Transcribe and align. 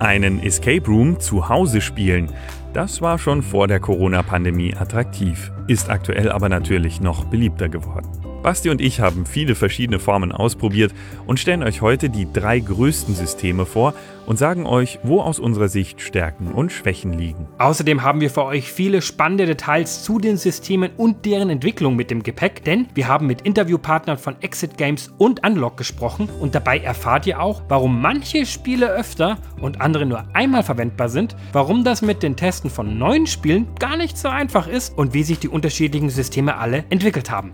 Einen 0.00 0.42
Escape 0.42 0.86
Room 0.86 1.20
zu 1.20 1.50
Hause 1.50 1.82
spielen. 1.82 2.30
Das 2.72 3.02
war 3.02 3.18
schon 3.18 3.42
vor 3.42 3.66
der 3.66 3.80
Corona-Pandemie 3.80 4.76
attraktiv, 4.76 5.50
ist 5.66 5.90
aktuell 5.90 6.30
aber 6.30 6.48
natürlich 6.48 7.00
noch 7.00 7.24
beliebter 7.24 7.68
geworden. 7.68 8.08
Basti 8.42 8.70
und 8.70 8.80
ich 8.80 9.00
haben 9.00 9.26
viele 9.26 9.54
verschiedene 9.54 9.98
Formen 9.98 10.32
ausprobiert 10.32 10.94
und 11.26 11.38
stellen 11.38 11.62
euch 11.62 11.82
heute 11.82 12.08
die 12.08 12.26
drei 12.32 12.58
größten 12.58 13.14
Systeme 13.14 13.66
vor 13.66 13.92
und 14.26 14.38
sagen 14.38 14.64
euch, 14.64 14.98
wo 15.02 15.20
aus 15.20 15.38
unserer 15.38 15.68
Sicht 15.68 16.00
Stärken 16.00 16.52
und 16.52 16.72
Schwächen 16.72 17.12
liegen. 17.12 17.48
Außerdem 17.58 18.02
haben 18.02 18.20
wir 18.20 18.30
für 18.30 18.44
euch 18.44 18.70
viele 18.70 19.02
spannende 19.02 19.44
Details 19.44 20.02
zu 20.04 20.18
den 20.18 20.36
Systemen 20.36 20.92
und 20.96 21.26
deren 21.26 21.50
Entwicklung 21.50 21.96
mit 21.96 22.10
dem 22.10 22.22
Gepäck, 22.22 22.64
denn 22.64 22.86
wir 22.94 23.08
haben 23.08 23.26
mit 23.26 23.42
Interviewpartnern 23.42 24.18
von 24.18 24.40
Exit 24.40 24.78
Games 24.78 25.12
und 25.18 25.44
Unlock 25.44 25.76
gesprochen 25.76 26.28
und 26.40 26.54
dabei 26.54 26.78
erfahrt 26.78 27.26
ihr 27.26 27.40
auch, 27.40 27.62
warum 27.68 28.00
manche 28.00 28.46
Spiele 28.46 28.90
öfter 28.90 29.38
und 29.60 29.80
andere 29.80 30.06
nur 30.06 30.24
einmal 30.32 30.62
verwendbar 30.62 31.08
sind, 31.08 31.36
warum 31.52 31.84
das 31.84 32.00
mit 32.00 32.22
den 32.22 32.36
Testen 32.60 32.70
von 32.70 32.98
neuen 32.98 33.26
Spielen 33.26 33.66
gar 33.78 33.96
nicht 33.96 34.18
so 34.18 34.28
einfach 34.28 34.66
ist 34.66 34.96
und 34.98 35.14
wie 35.14 35.22
sich 35.22 35.38
die 35.38 35.48
unterschiedlichen 35.48 36.10
Systeme 36.10 36.58
alle 36.58 36.84
entwickelt 36.90 37.30
haben. 37.30 37.52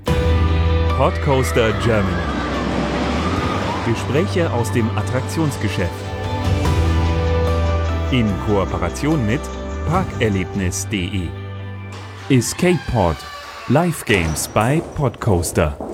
Podcoaster 0.97 1.73
Germany. 1.85 2.17
Gespräche 3.87 4.53
aus 4.53 4.73
dem 4.73 4.91
Attraktionsgeschäft. 4.99 5.93
In 8.11 8.27
Kooperation 8.47 9.25
mit 9.25 9.41
parkerlebnis.de. 9.89 11.29
Escape. 12.29 13.17
Live 13.69 14.05
Games 14.05 14.49
bei 14.49 14.83
Podcoaster. 14.97 15.86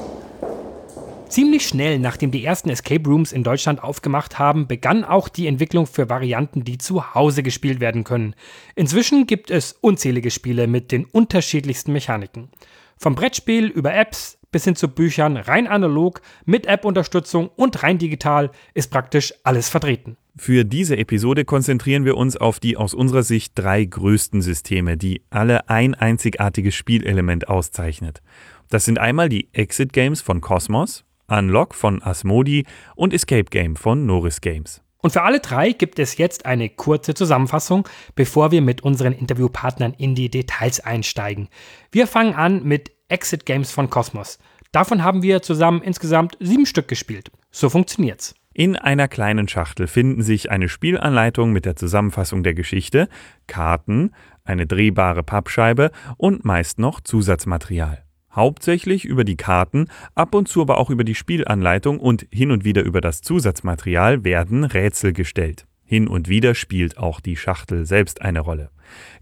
Ziemlich 1.33 1.67
schnell, 1.67 1.99
nachdem 1.99 2.31
die 2.31 2.45
ersten 2.45 2.69
Escape 2.69 3.09
Rooms 3.09 3.33
in 3.33 3.43
Deutschland 3.43 3.83
aufgemacht 3.83 4.39
haben, 4.39 4.67
begann 4.67 5.03
auch 5.03 5.31
die 5.31 5.47
Entwicklung 5.47 5.87
für 5.87 6.11
Varianten, 6.11 6.63
die 6.63 6.77
zu 6.77 7.15
Hause 7.15 7.43
gespielt 7.43 7.81
werden 7.81 8.05
können. 8.05 8.35
Inzwischen 8.75 9.27
gibt 9.27 9.51
es 9.51 9.73
unzählige 9.73 10.31
Spiele 10.31 10.67
mit 10.67 10.93
den 10.93 11.07
unterschiedlichsten 11.07 11.95
Mechaniken. 11.95 12.51
Vom 12.99 13.15
Brettspiel 13.15 13.69
über 13.69 13.95
Apps, 13.95 14.41
bis 14.51 14.65
hin 14.65 14.77
zu 14.77 14.89
Büchern 14.89 15.39
rein 15.39 15.67
analog 15.67 16.21
mit 16.45 16.67
App-Unterstützung 16.67 17.49
und 17.57 17.83
rein 17.83 17.97
digital 17.97 18.51
ist 18.75 18.91
praktisch 18.91 19.33
alles 19.43 19.71
vertreten. 19.71 20.19
Für 20.37 20.67
diese 20.67 20.99
Episode 20.99 21.47
konzentrieren 21.47 22.05
wir 22.05 22.19
uns 22.19 22.37
auf 22.37 22.61
die 22.61 22.77
aus 22.77 22.93
unserer 22.93 23.23
Sicht 23.23 23.53
drei 23.55 23.87
größten 23.87 24.43
Systeme, 24.43 24.99
die 24.99 25.23
alle 25.31 25.71
ein 25.71 25.95
einzigartiges 25.95 26.75
Spielelement 26.75 27.49
auszeichnet. 27.49 28.21
Das 28.69 28.85
sind 28.85 28.99
einmal 28.99 29.31
die 29.31 29.49
Exit 29.55 29.95
Games 29.95 30.21
von 30.21 30.43
Cosmos, 30.43 31.07
Unlock 31.33 31.75
von 31.75 32.03
Asmodi 32.03 32.67
und 32.95 33.15
Escape 33.15 33.45
Game 33.45 33.77
von 33.77 34.05
Norris 34.05 34.41
Games. 34.41 34.83
Und 34.99 35.13
für 35.13 35.23
alle 35.23 35.41
drei 35.41 35.73
gibt 35.73 35.99
es 35.99 36.17
jetzt 36.17 36.47
eine 36.47 36.69
kurze 36.69 37.15
Zusammenfassung, 37.15 37.89
bevor 38.15 38.53
wir 38.53 38.63
mit 38.63 38.83
unseren 38.83 39.13
Interviewpartnern 39.13 39.95
in 39.95 40.15
die 40.15 40.31
Details 40.31 40.79
einsteigen. 40.79 41.49
Wir 41.91 42.07
fangen 42.07 42.35
an 42.35 42.63
mit 42.63 42.93
Exit 43.09 43.45
Games 43.45 43.73
von 43.73 43.91
Cosmos. 43.91 44.39
Davon 44.71 45.03
haben 45.03 45.23
wir 45.23 45.43
zusammen 45.43 45.83
insgesamt 45.83 46.37
sieben 46.39 46.67
Stück 46.67 46.87
gespielt. 46.87 47.33
So 47.51 47.69
funktioniert's. 47.69 48.35
In 48.55 48.77
einer 48.77 49.09
kleinen 49.09 49.49
Schachtel 49.49 49.87
finden 49.87 50.23
sich 50.23 50.51
eine 50.51 50.69
Spielanleitung 50.69 51.53
mit 51.53 51.65
der 51.65 51.75
Zusammenfassung 51.75 52.43
der 52.43 52.55
Geschichte, 52.55 53.09
Karten, 53.47 54.13
eine 54.45 54.67
drehbare 54.67 55.23
Pappscheibe 55.23 55.91
und 56.17 56.45
meist 56.45 56.79
noch 56.79 57.01
Zusatzmaterial. 57.01 58.05
Hauptsächlich 58.35 59.05
über 59.05 59.25
die 59.25 59.37
Karten, 59.37 59.89
ab 60.15 60.35
und 60.35 60.49
zu 60.49 60.63
aber 60.63 60.79
auch 60.79 60.89
über 60.91 61.05
die 61.05 61.15
Spielanleitung 61.15 62.01
und 62.01 62.27
hin 62.33 62.51
und 62.51 62.65
wieder 62.65 62.83
über 62.83 63.01
das 63.01 63.21
Zusatzmaterial 63.21 64.25
werden 64.25 64.65
Rätsel 64.65 65.13
gestellt. 65.13 65.67
Hin 65.85 66.09
und 66.09 66.29
wieder 66.29 66.55
spielt 66.55 66.97
auch 66.97 67.21
die 67.21 67.37
Schachtel 67.37 67.85
selbst 67.85 68.23
eine 68.23 68.41
Rolle. 68.41 68.71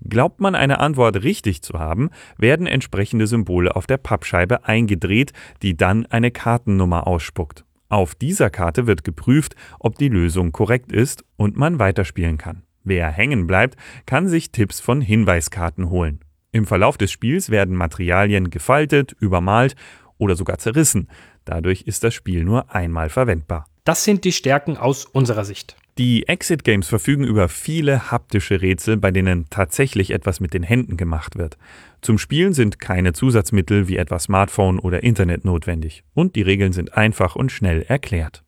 Glaubt 0.08 0.40
man 0.40 0.54
eine 0.54 0.78
Antwort 0.78 1.24
richtig 1.24 1.62
zu 1.62 1.80
haben, 1.80 2.10
werden 2.38 2.68
entsprechende 2.68 3.26
Symbole 3.26 3.74
auf 3.74 3.88
der 3.88 3.96
Pappscheibe 3.96 4.64
eingedreht, 4.64 5.32
die 5.62 5.76
dann 5.76 6.06
eine 6.06 6.30
Kartennummer 6.30 7.08
ausspuckt. 7.08 7.64
Auf 7.88 8.14
dieser 8.14 8.50
Karte 8.50 8.86
wird 8.86 9.02
geprüft, 9.02 9.56
ob 9.80 9.98
die 9.98 10.08
Lösung 10.08 10.52
korrekt 10.52 10.92
ist 10.92 11.24
und 11.36 11.56
man 11.56 11.80
weiterspielen 11.80 12.38
kann. 12.38 12.62
Wer 12.84 13.10
hängen 13.10 13.48
bleibt, 13.48 13.76
kann 14.06 14.28
sich 14.28 14.52
Tipps 14.52 14.78
von 14.78 15.00
Hinweiskarten 15.00 15.90
holen. 15.90 16.20
Im 16.52 16.66
Verlauf 16.66 16.98
des 16.98 17.12
Spiels 17.12 17.50
werden 17.50 17.76
Materialien 17.76 18.50
gefaltet, 18.50 19.14
übermalt 19.20 19.76
oder 20.18 20.36
sogar 20.36 20.58
zerrissen. 20.58 21.08
Dadurch 21.44 21.82
ist 21.82 22.04
das 22.04 22.14
Spiel 22.14 22.44
nur 22.44 22.74
einmal 22.74 23.08
verwendbar. 23.08 23.66
Das 23.84 24.04
sind 24.04 24.24
die 24.24 24.32
Stärken 24.32 24.76
aus 24.76 25.04
unserer 25.04 25.44
Sicht. 25.44 25.76
Die 25.98 26.26
Exit 26.28 26.64
Games 26.64 26.88
verfügen 26.88 27.24
über 27.24 27.48
viele 27.48 28.10
haptische 28.10 28.62
Rätsel, 28.62 28.96
bei 28.96 29.10
denen 29.10 29.46
tatsächlich 29.50 30.12
etwas 30.12 30.40
mit 30.40 30.54
den 30.54 30.62
Händen 30.62 30.96
gemacht 30.96 31.36
wird. 31.36 31.58
Zum 32.00 32.18
Spielen 32.18 32.52
sind 32.52 32.78
keine 32.78 33.12
Zusatzmittel 33.12 33.88
wie 33.88 33.96
etwa 33.96 34.18
Smartphone 34.18 34.78
oder 34.78 35.02
Internet 35.02 35.44
notwendig 35.44 36.04
und 36.14 36.36
die 36.36 36.42
Regeln 36.42 36.72
sind 36.72 36.96
einfach 36.96 37.36
und 37.36 37.52
schnell 37.52 37.82
erklärt. 37.82 38.44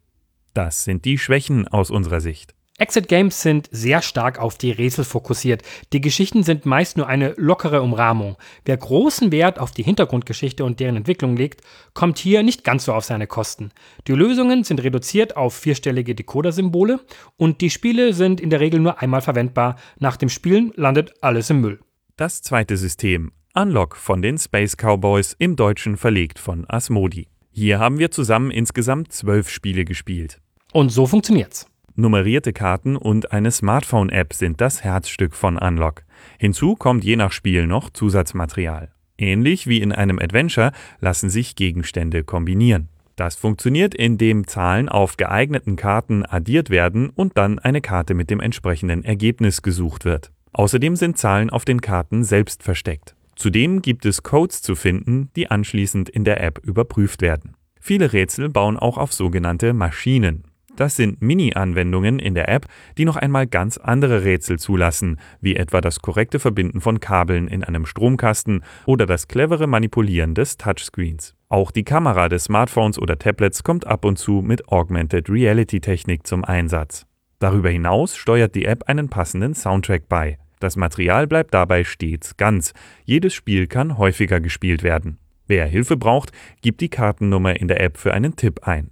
Das 0.54 0.84
sind 0.84 1.04
die 1.04 1.18
Schwächen 1.18 1.68
aus 1.68 1.90
unserer 1.90 2.20
Sicht. 2.20 2.54
Exit 2.82 3.06
Games 3.06 3.40
sind 3.40 3.68
sehr 3.70 4.02
stark 4.02 4.40
auf 4.40 4.58
die 4.58 4.72
Rätsel 4.72 5.04
fokussiert. 5.04 5.62
Die 5.92 6.00
Geschichten 6.00 6.42
sind 6.42 6.66
meist 6.66 6.96
nur 6.96 7.06
eine 7.06 7.32
lockere 7.36 7.80
Umrahmung. 7.80 8.36
Wer 8.64 8.76
großen 8.76 9.30
Wert 9.30 9.60
auf 9.60 9.70
die 9.70 9.84
Hintergrundgeschichte 9.84 10.64
und 10.64 10.80
deren 10.80 10.96
Entwicklung 10.96 11.36
legt, 11.36 11.60
kommt 11.94 12.18
hier 12.18 12.42
nicht 12.42 12.64
ganz 12.64 12.86
so 12.86 12.92
auf 12.92 13.04
seine 13.04 13.28
Kosten. 13.28 13.70
Die 14.08 14.14
Lösungen 14.14 14.64
sind 14.64 14.82
reduziert 14.82 15.36
auf 15.36 15.54
vierstellige 15.54 16.16
Decoder-Symbole 16.16 16.98
und 17.36 17.60
die 17.60 17.70
Spiele 17.70 18.14
sind 18.14 18.40
in 18.40 18.50
der 18.50 18.58
Regel 18.58 18.80
nur 18.80 19.00
einmal 19.00 19.20
verwendbar. 19.20 19.76
Nach 20.00 20.16
dem 20.16 20.28
Spielen 20.28 20.72
landet 20.74 21.14
alles 21.20 21.50
im 21.50 21.60
Müll. 21.60 21.78
Das 22.16 22.42
zweite 22.42 22.76
System, 22.76 23.30
Unlock 23.54 23.94
von 23.94 24.22
den 24.22 24.38
Space 24.38 24.76
Cowboys, 24.76 25.36
im 25.38 25.54
Deutschen 25.54 25.96
verlegt 25.96 26.40
von 26.40 26.64
Asmodi. 26.68 27.28
Hier 27.52 27.78
haben 27.78 28.00
wir 28.00 28.10
zusammen 28.10 28.50
insgesamt 28.50 29.12
zwölf 29.12 29.48
Spiele 29.48 29.84
gespielt. 29.84 30.40
Und 30.72 30.88
so 30.88 31.06
funktioniert's. 31.06 31.68
Nummerierte 31.94 32.54
Karten 32.54 32.96
und 32.96 33.32
eine 33.32 33.50
Smartphone-App 33.50 34.32
sind 34.32 34.60
das 34.62 34.82
Herzstück 34.82 35.34
von 35.34 35.58
Unlock. 35.58 36.04
Hinzu 36.38 36.74
kommt 36.74 37.04
je 37.04 37.16
nach 37.16 37.32
Spiel 37.32 37.66
noch 37.66 37.90
Zusatzmaterial. 37.90 38.90
Ähnlich 39.18 39.66
wie 39.66 39.82
in 39.82 39.92
einem 39.92 40.18
Adventure 40.18 40.72
lassen 41.00 41.28
sich 41.28 41.54
Gegenstände 41.54 42.24
kombinieren. 42.24 42.88
Das 43.16 43.36
funktioniert, 43.36 43.94
indem 43.94 44.46
Zahlen 44.46 44.88
auf 44.88 45.18
geeigneten 45.18 45.76
Karten 45.76 46.24
addiert 46.24 46.70
werden 46.70 47.10
und 47.10 47.36
dann 47.36 47.58
eine 47.58 47.82
Karte 47.82 48.14
mit 48.14 48.30
dem 48.30 48.40
entsprechenden 48.40 49.04
Ergebnis 49.04 49.60
gesucht 49.60 50.06
wird. 50.06 50.32
Außerdem 50.54 50.96
sind 50.96 51.18
Zahlen 51.18 51.50
auf 51.50 51.66
den 51.66 51.82
Karten 51.82 52.24
selbst 52.24 52.62
versteckt. 52.62 53.14
Zudem 53.36 53.82
gibt 53.82 54.06
es 54.06 54.22
Codes 54.22 54.62
zu 54.62 54.74
finden, 54.74 55.30
die 55.36 55.50
anschließend 55.50 56.08
in 56.08 56.24
der 56.24 56.42
App 56.42 56.58
überprüft 56.64 57.20
werden. 57.20 57.54
Viele 57.80 58.12
Rätsel 58.12 58.48
bauen 58.48 58.78
auch 58.78 58.96
auf 58.96 59.12
sogenannte 59.12 59.72
Maschinen. 59.72 60.44
Das 60.76 60.96
sind 60.96 61.20
Mini-Anwendungen 61.20 62.18
in 62.18 62.34
der 62.34 62.48
App, 62.48 62.66
die 62.96 63.04
noch 63.04 63.16
einmal 63.16 63.46
ganz 63.46 63.76
andere 63.76 64.24
Rätsel 64.24 64.58
zulassen, 64.58 65.18
wie 65.40 65.54
etwa 65.54 65.80
das 65.82 66.00
korrekte 66.00 66.38
Verbinden 66.38 66.80
von 66.80 66.98
Kabeln 66.98 67.46
in 67.46 67.62
einem 67.62 67.84
Stromkasten 67.84 68.64
oder 68.86 69.04
das 69.04 69.28
clevere 69.28 69.66
Manipulieren 69.66 70.34
des 70.34 70.56
Touchscreens. 70.56 71.34
Auch 71.50 71.70
die 71.70 71.84
Kamera 71.84 72.30
des 72.30 72.44
Smartphones 72.44 72.98
oder 72.98 73.18
Tablets 73.18 73.62
kommt 73.62 73.86
ab 73.86 74.06
und 74.06 74.18
zu 74.18 74.40
mit 74.40 74.68
Augmented 74.68 75.28
Reality 75.28 75.80
Technik 75.80 76.26
zum 76.26 76.44
Einsatz. 76.44 77.06
Darüber 77.38 77.68
hinaus 77.68 78.16
steuert 78.16 78.54
die 78.54 78.64
App 78.64 78.88
einen 78.88 79.10
passenden 79.10 79.54
Soundtrack 79.54 80.08
bei. 80.08 80.38
Das 80.60 80.76
Material 80.76 81.26
bleibt 81.26 81.52
dabei 81.52 81.84
stets 81.84 82.36
ganz. 82.36 82.72
Jedes 83.04 83.34
Spiel 83.34 83.66
kann 83.66 83.98
häufiger 83.98 84.40
gespielt 84.40 84.82
werden. 84.82 85.18
Wer 85.46 85.66
Hilfe 85.66 85.96
braucht, 85.96 86.32
gibt 86.62 86.80
die 86.80 86.88
Kartennummer 86.88 87.60
in 87.60 87.68
der 87.68 87.80
App 87.80 87.98
für 87.98 88.14
einen 88.14 88.36
Tipp 88.36 88.60
ein. 88.66 88.90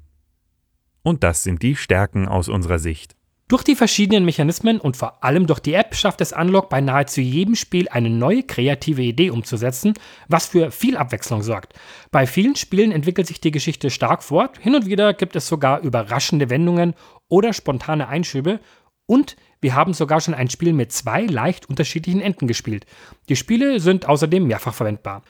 Und 1.03 1.25
das 1.25 1.43
sind 1.43 1.63
die 1.63 1.77
Stärken 1.77 2.29
aus 2.29 2.49
unserer 2.49 2.79
Sicht. 2.79 3.17
Durch 3.51 3.65
die 3.65 3.75
verschiedenen 3.75 4.25
Mechanismen 4.25 4.81
und 4.81 4.97
vor 4.97 5.25
allem 5.25 5.49
durch 5.49 5.59
die 5.59 5.75
App 5.75 5.97
schafft 5.97 6.21
es 6.21 6.33
Unlock 6.33 6.69
bei 6.69 6.81
nahezu 6.81 7.21
jedem 7.21 7.57
Spiel 7.57 7.89
eine 7.89 8.09
neue 8.09 8.45
kreative 8.45 9.03
Idee 9.03 9.31
umzusetzen, 9.31 9.95
was 10.29 10.47
für 10.47 10.71
viel 10.71 10.97
Abwechslung 10.97 11.43
sorgt. 11.43 11.75
Bei 12.13 12.29
vielen 12.29 12.55
Spielen 12.55 12.93
entwickelt 12.93 13.27
sich 13.27 13.41
die 13.41 13.51
Geschichte 13.51 13.91
stark 13.91 14.23
fort, 14.23 14.59
hin 14.61 14.77
und 14.77 14.87
wieder 14.87 15.15
gibt 15.15 15.35
es 15.35 15.49
sogar 15.49 15.81
überraschende 15.81 16.49
Wendungen 16.49 16.95
oder 17.29 17.53
spontane 17.53 18.07
Einschübe 18.07 18.61
und 19.07 19.35
wir 19.61 19.75
haben 19.75 19.95
sogar 19.95 20.21
schon 20.21 20.35
ein 20.35 20.49
Spiel 20.49 20.73
mit 20.73 20.93
zwei 20.93 21.23
leicht 21.27 21.69
unterschiedlichen 21.69 22.21
Enden 22.21 22.47
gespielt. 22.47 22.87
Die 23.29 23.35
Spiele 23.35 23.81
sind 23.81 24.07
außerdem 24.09 24.47
mehrfach 24.47 24.75
verwendbar. 24.75 25.23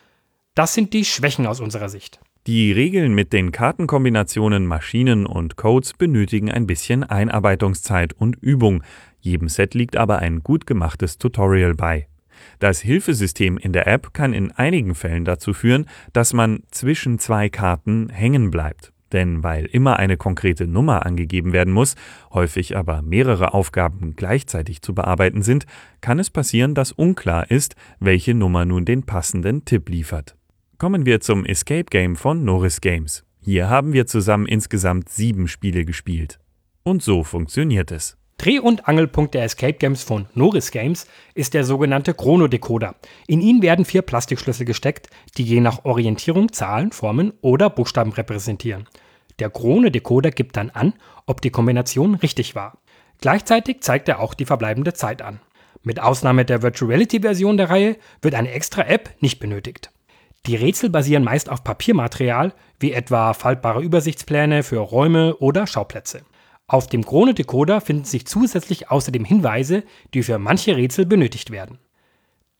Das 0.55 0.75
sind 0.75 0.93
die 0.93 1.07
Schwächen 1.07 1.47
aus 1.47 1.61
unserer 1.61 1.89
Sicht. 1.89 2.21
Die 2.53 2.73
Regeln 2.73 3.15
mit 3.15 3.33
den 3.33 3.53
Kartenkombinationen 3.53 4.67
Maschinen 4.67 5.25
und 5.25 5.55
Codes 5.55 5.93
benötigen 5.93 6.51
ein 6.51 6.67
bisschen 6.67 7.05
Einarbeitungszeit 7.05 8.13
und 8.13 8.35
Übung. 8.43 8.83
Jedem 9.21 9.49
Set 9.49 9.75
liegt 9.75 9.97
aber 9.97 10.19
ein 10.19 10.41
gut 10.41 10.67
gemachtes 10.67 11.17
Tutorial 11.17 11.77
bei. 11.77 12.09
Das 12.59 12.81
Hilfesystem 12.81 13.57
in 13.57 13.73
der 13.73 13.87
App 13.87 14.13
kann 14.15 14.33
in 14.33 14.51
einigen 14.51 14.97
Fällen 14.97 15.25
dazu 15.25 15.53
führen, 15.53 15.87
dass 16.13 16.33
man 16.33 16.65
zwischen 16.73 17.21
zwei 17.21 17.49
Karten 17.49 18.09
hängen 18.09 18.51
bleibt. 18.51 18.93
Denn 19.13 19.45
weil 19.45 19.67
immer 19.67 20.01
eine 20.01 20.17
konkrete 20.17 20.67
Nummer 20.67 21.07
angegeben 21.07 21.53
werden 21.53 21.73
muss, 21.73 21.95
häufig 22.33 22.77
aber 22.77 23.01
mehrere 23.01 23.55
Aufgaben 23.55 24.17
gleichzeitig 24.17 24.83
zu 24.83 24.93
bearbeiten 24.93 25.43
sind, 25.43 25.67
kann 26.01 26.19
es 26.19 26.31
passieren, 26.31 26.75
dass 26.75 26.91
unklar 26.91 27.49
ist, 27.49 27.77
welche 28.01 28.35
Nummer 28.35 28.65
nun 28.65 28.85
den 28.85 29.05
passenden 29.05 29.65
Tipp 29.65 29.89
liefert. 29.89 30.35
Kommen 30.81 31.05
wir 31.05 31.21
zum 31.21 31.45
Escape 31.45 31.85
Game 31.85 32.17
von 32.17 32.43
Norris 32.43 32.81
Games. 32.81 33.23
Hier 33.39 33.69
haben 33.69 33.93
wir 33.93 34.07
zusammen 34.07 34.47
insgesamt 34.47 35.11
sieben 35.11 35.47
Spiele 35.47 35.85
gespielt. 35.85 36.39
Und 36.85 37.03
so 37.03 37.23
funktioniert 37.23 37.91
es. 37.91 38.17
Dreh- 38.39 38.61
und 38.61 38.89
Angelpunkt 38.89 39.35
der 39.35 39.45
Escape 39.45 39.75
Games 39.75 40.03
von 40.03 40.25
Norris 40.33 40.71
Games 40.71 41.07
ist 41.35 41.53
der 41.53 41.65
sogenannte 41.65 42.15
Chronodecoder. 42.15 42.95
In 43.27 43.43
ihn 43.43 43.61
werden 43.61 43.85
vier 43.85 44.01
Plastikschlüssel 44.01 44.65
gesteckt, 44.65 45.11
die 45.37 45.45
je 45.45 45.61
nach 45.61 45.85
Orientierung 45.85 46.51
Zahlen, 46.51 46.93
Formen 46.93 47.35
oder 47.43 47.69
Buchstaben 47.69 48.13
repräsentieren. 48.13 48.89
Der 49.39 49.51
Chronodecoder 49.51 50.31
gibt 50.31 50.57
dann 50.57 50.71
an, 50.71 50.95
ob 51.27 51.43
die 51.43 51.51
Kombination 51.51 52.15
richtig 52.15 52.55
war. 52.55 52.79
Gleichzeitig 53.21 53.83
zeigt 53.83 54.09
er 54.09 54.19
auch 54.19 54.33
die 54.33 54.47
verbleibende 54.47 54.95
Zeit 54.95 55.21
an. 55.21 55.41
Mit 55.83 56.01
Ausnahme 56.01 56.47
der 56.47 56.63
Virtual 56.63 56.91
Reality 56.91 57.21
Version 57.21 57.59
der 57.59 57.69
Reihe 57.69 57.97
wird 58.23 58.35
eine 58.35 58.53
extra 58.53 58.81
App 58.81 59.11
nicht 59.21 59.41
benötigt. 59.41 59.91
Die 60.47 60.57
Rätsel 60.57 60.91
basieren 60.91 61.25
meist 61.25 61.51
auf 61.51 61.65
Papiermaterial, 61.65 62.55
wie 62.79 62.93
etwa 62.93 63.35
faltbare 63.35 63.83
Übersichtspläne 63.83 64.63
für 64.63 64.79
Räume 64.79 65.37
oder 65.37 65.67
Schauplätze. 65.67 66.23
Auf 66.67 66.87
dem 66.87 67.05
Krone-Decoder 67.05 67.81
finden 67.81 68.05
sich 68.05 68.27
zusätzlich 68.27 68.91
außerdem 68.91 69.25
Hinweise, 69.25 69.83
die 70.15 70.23
für 70.23 70.39
manche 70.39 70.77
Rätsel 70.77 71.05
benötigt 71.05 71.51
werden. 71.51 71.79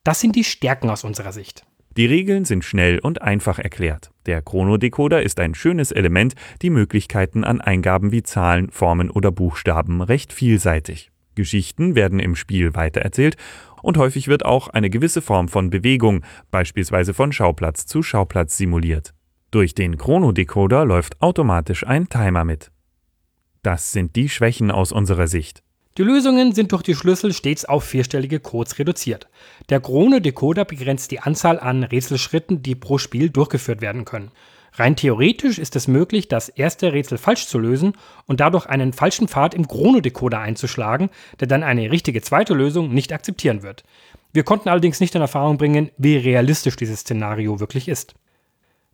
Das 0.03 0.19
sind 0.19 0.35
die 0.35 0.43
Stärken 0.43 0.89
aus 0.89 1.03
unserer 1.03 1.31
Sicht. 1.31 1.63
Die 1.97 2.05
Regeln 2.05 2.45
sind 2.45 2.63
schnell 2.63 2.99
und 2.99 3.21
einfach 3.21 3.59
erklärt. 3.59 4.11
Der 4.25 4.41
Chronodecoder 4.41 5.23
ist 5.23 5.39
ein 5.39 5.55
schönes 5.55 5.91
Element, 5.91 6.35
die 6.61 6.69
Möglichkeiten 6.69 7.43
an 7.43 7.61
Eingaben 7.61 8.11
wie 8.11 8.23
Zahlen, 8.23 8.69
Formen 8.69 9.09
oder 9.09 9.31
Buchstaben 9.31 10.01
recht 10.01 10.31
vielseitig. 10.31 11.11
Geschichten 11.35 11.95
werden 11.95 12.19
im 12.19 12.35
Spiel 12.35 12.75
weitererzählt 12.75 13.37
und 13.81 13.97
häufig 13.97 14.27
wird 14.27 14.45
auch 14.45 14.67
eine 14.67 14.89
gewisse 14.89 15.21
Form 15.21 15.47
von 15.47 15.69
Bewegung, 15.69 16.23
beispielsweise 16.51 17.13
von 17.13 17.31
Schauplatz 17.31 17.85
zu 17.85 18.03
Schauplatz 18.03 18.57
simuliert. 18.57 19.13
Durch 19.51 19.75
den 19.75 19.97
Chronodecoder 19.97 20.85
läuft 20.85 21.21
automatisch 21.21 21.85
ein 21.85 22.07
Timer 22.07 22.45
mit. 22.45 22.71
Das 23.63 23.91
sind 23.91 24.15
die 24.15 24.29
Schwächen 24.29 24.71
aus 24.71 24.91
unserer 24.91 25.27
Sicht. 25.27 25.63
Die 25.97 26.03
Lösungen 26.03 26.53
sind 26.53 26.71
durch 26.71 26.83
die 26.83 26.95
Schlüssel 26.95 27.33
stets 27.33 27.65
auf 27.65 27.83
vierstellige 27.83 28.39
Codes 28.39 28.79
reduziert. 28.79 29.27
Der 29.69 29.81
Krone-Decoder 29.81 30.63
begrenzt 30.63 31.11
die 31.11 31.19
Anzahl 31.19 31.59
an 31.59 31.83
Rätselschritten, 31.83 32.63
die 32.63 32.75
pro 32.75 32.97
Spiel 32.97 33.29
durchgeführt 33.29 33.81
werden 33.81 34.05
können. 34.05 34.31
Rein 34.73 34.95
theoretisch 34.95 35.59
ist 35.59 35.75
es 35.75 35.87
möglich, 35.87 36.27
das 36.27 36.47
erste 36.49 36.93
Rätsel 36.93 37.17
falsch 37.17 37.47
zu 37.47 37.59
lösen 37.59 37.93
und 38.25 38.39
dadurch 38.39 38.67
einen 38.67 38.93
falschen 38.93 39.27
Pfad 39.27 39.53
im 39.53 39.67
Chronodecoder 39.67 40.39
einzuschlagen, 40.39 41.09
der 41.39 41.47
dann 41.47 41.63
eine 41.63 41.91
richtige 41.91 42.21
zweite 42.21 42.53
Lösung 42.53 42.93
nicht 42.93 43.11
akzeptieren 43.11 43.63
wird. 43.63 43.83
Wir 44.31 44.43
konnten 44.43 44.69
allerdings 44.69 45.01
nicht 45.01 45.13
in 45.13 45.21
Erfahrung 45.21 45.57
bringen, 45.57 45.91
wie 45.97 46.15
realistisch 46.15 46.77
dieses 46.77 47.01
Szenario 47.01 47.59
wirklich 47.59 47.89
ist. 47.89 48.15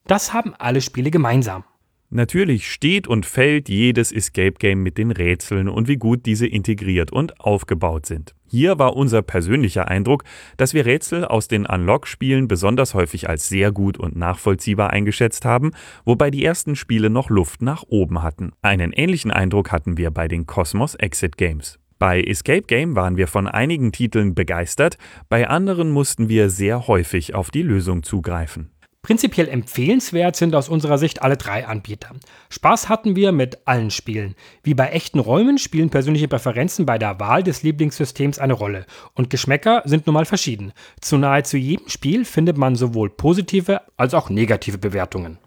Das 0.07 0.33
haben 0.33 0.55
alle 0.57 0.81
Spiele 0.81 1.11
gemeinsam. 1.11 1.63
Natürlich 2.09 2.71
steht 2.71 3.05
und 3.05 3.25
fällt 3.25 3.67
jedes 3.67 4.13
Escape 4.13 4.53
Game 4.53 4.81
mit 4.81 4.97
den 4.97 5.11
Rätseln 5.11 5.67
und 5.67 5.89
wie 5.89 5.97
gut 5.97 6.25
diese 6.25 6.47
integriert 6.47 7.11
und 7.11 7.39
aufgebaut 7.41 8.05
sind. 8.05 8.33
Hier 8.47 8.79
war 8.79 8.95
unser 8.95 9.21
persönlicher 9.21 9.89
Eindruck, 9.89 10.23
dass 10.55 10.73
wir 10.73 10.85
Rätsel 10.85 11.25
aus 11.25 11.49
den 11.49 11.65
Unlock-Spielen 11.65 12.47
besonders 12.47 12.93
häufig 12.93 13.27
als 13.27 13.49
sehr 13.49 13.73
gut 13.73 13.97
und 13.97 14.15
nachvollziehbar 14.15 14.91
eingeschätzt 14.91 15.43
haben, 15.43 15.71
wobei 16.05 16.31
die 16.31 16.45
ersten 16.45 16.77
Spiele 16.77 17.09
noch 17.09 17.29
Luft 17.29 17.61
nach 17.61 17.83
oben 17.89 18.23
hatten. 18.23 18.53
Einen 18.61 18.93
ähnlichen 18.93 19.31
Eindruck 19.31 19.73
hatten 19.73 19.97
wir 19.97 20.09
bei 20.11 20.29
den 20.29 20.45
Cosmos 20.45 20.95
Exit 20.95 21.37
Games. 21.37 21.77
Bei 21.99 22.21
Escape 22.21 22.61
Game 22.61 22.95
waren 22.95 23.17
wir 23.17 23.27
von 23.27 23.47
einigen 23.47 23.91
Titeln 23.91 24.33
begeistert, 24.33 24.97
bei 25.27 25.49
anderen 25.49 25.89
mussten 25.89 26.29
wir 26.29 26.49
sehr 26.49 26.87
häufig 26.87 27.35
auf 27.35 27.51
die 27.51 27.63
Lösung 27.63 28.03
zugreifen. 28.03 28.69
Prinzipiell 29.01 29.47
empfehlenswert 29.47 30.35
sind 30.35 30.53
aus 30.53 30.67
unserer 30.67 30.97
Sicht 30.97 31.21
alle 31.21 31.37
drei 31.37 31.65
Anbieter. 31.65 32.09
Spaß 32.49 32.89
hatten 32.89 33.15
wir 33.15 33.31
mit 33.31 33.59
allen 33.65 33.89
Spielen. 33.89 34.35
Wie 34.63 34.73
bei 34.73 34.89
echten 34.89 35.19
Räumen 35.19 35.57
spielen 35.57 35.89
persönliche 35.89 36.27
Präferenzen 36.27 36.85
bei 36.85 36.97
der 36.97 37.17
Wahl 37.19 37.41
des 37.41 37.63
Lieblingssystems 37.63 38.37
eine 38.37 38.53
Rolle. 38.53 38.85
Und 39.13 39.29
Geschmäcker 39.29 39.81
sind 39.85 40.07
nun 40.07 40.13
mal 40.13 40.25
verschieden. 40.25 40.73
Zu 40.99 41.17
nahezu 41.17 41.55
jedem 41.55 41.87
Spiel 41.87 42.25
findet 42.25 42.57
man 42.57 42.75
sowohl 42.75 43.09
positive 43.09 43.81
als 43.95 44.13
auch 44.13 44.29
negative 44.29 44.77
Bewertungen. 44.77 45.37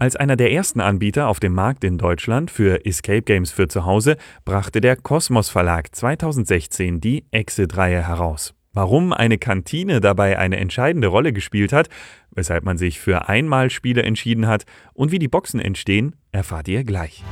Als 0.00 0.14
einer 0.14 0.36
der 0.36 0.52
ersten 0.52 0.80
Anbieter 0.80 1.28
auf 1.28 1.40
dem 1.40 1.54
Markt 1.54 1.82
in 1.82 1.98
Deutschland 1.98 2.50
für 2.50 2.84
Escape 2.86 3.22
Games 3.22 3.50
für 3.50 3.68
zu 3.68 3.84
Hause 3.84 4.16
brachte 4.44 4.80
der 4.80 4.96
Kosmos 4.96 5.48
Verlag 5.48 5.94
2016 5.96 7.00
die 7.00 7.24
Exit-Reihe 7.32 8.06
heraus. 8.06 8.54
Warum 8.72 9.12
eine 9.12 9.38
Kantine 9.38 10.00
dabei 10.00 10.38
eine 10.38 10.58
entscheidende 10.58 11.08
Rolle 11.08 11.32
gespielt 11.32 11.72
hat, 11.72 11.88
weshalb 12.30 12.64
man 12.64 12.78
sich 12.78 13.00
für 13.00 13.28
Einmalspiele 13.28 14.02
entschieden 14.02 14.46
hat 14.46 14.64
und 14.92 15.10
wie 15.10 15.18
die 15.18 15.28
Boxen 15.28 15.60
entstehen, 15.60 16.16
erfahrt 16.32 16.68
ihr 16.68 16.84
gleich. 16.84 17.24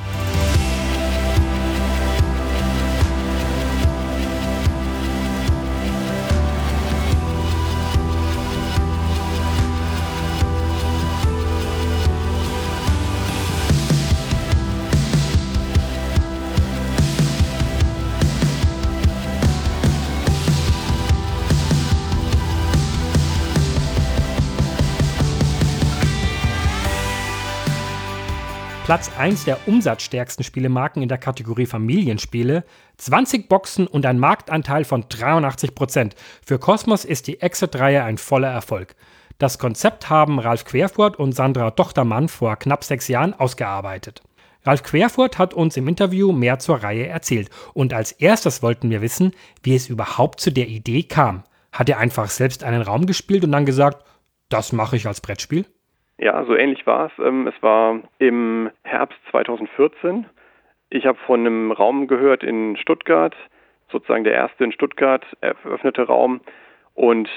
Platz 28.87 29.11
1 29.19 29.47
der 29.47 29.67
umsatzstärksten 29.67 30.45
Spielemarken 30.45 31.03
in 31.03 31.09
der 31.09 31.19
Kategorie 31.19 31.67
Familienspiele, 31.67 32.63
20 32.99 33.49
Boxen 33.49 33.89
und 33.89 34.07
ein 34.07 34.21
Marktanteil 34.21 34.85
von 34.85 35.03
83%. 35.07 36.13
Für 36.47 36.61
Cosmos 36.61 37.05
ist 37.05 37.27
die 37.27 37.41
Exit-Reihe 37.41 38.05
ein 38.05 38.17
voller 38.17 38.47
Erfolg. 38.47 38.95
Das 39.39 39.59
Konzept 39.59 40.09
haben 40.09 40.39
Ralf 40.39 40.65
Querfurt 40.65 41.19
und 41.19 41.33
Sandra 41.33 41.73
Tochtermann 41.73 42.29
vor 42.29 42.55
knapp 42.55 42.85
sechs 42.85 43.09
Jahren 43.09 43.35
ausgearbeitet. 43.35 44.23
Ralf 44.63 44.85
Querfurt 44.85 45.37
hat 45.37 45.53
uns 45.53 45.77
im 45.77 45.89
Interview 45.89 46.31
mehr 46.31 46.61
zur 46.61 46.77
Reihe 46.85 47.09
erzählt 47.09 47.51
und 47.75 47.93
als 47.93 48.13
erstes 48.13 48.63
wollten 48.63 48.89
wir 48.91 49.03
wissen, 49.03 49.33
wie 49.65 49.75
es 49.75 49.89
überhaupt 49.89 50.39
zu 50.41 50.53
der 50.53 50.69
Idee 50.69 51.03
kam. 51.03 51.43
Hat 51.73 51.89
er 51.89 51.99
einfach 51.99 52.31
selbst 52.31 52.63
einen 52.63 52.83
Raum 52.83 53.07
gespielt 53.07 53.43
und 53.43 53.51
dann 53.51 53.67
gesagt, 53.67 54.05
das 54.49 54.71
mache 54.71 54.95
ich 54.95 55.09
als 55.09 55.21
Brettspiel? 55.21 55.67
Ja, 56.19 56.45
so 56.45 56.57
ähnlich 56.57 56.87
war 56.87 57.07
es. 57.07 57.13
Ähm, 57.25 57.47
es 57.47 57.63
war 57.63 58.01
im 58.19 58.71
Herbst 58.85 59.19
2014. 59.31 60.27
Ich 60.89 61.07
habe 61.07 61.19
von 61.27 61.41
einem 61.41 61.73
Raum 61.73 62.07
gehört 62.07 62.43
in 62.43 62.77
Stuttgart, 62.77 63.35
sozusagen 63.91 64.25
der 64.25 64.35
erste 64.35 64.65
in 64.65 64.73
Stuttgart 64.73 65.25
eröffnete 65.41 66.03
Raum. 66.03 66.41
Und 66.95 67.29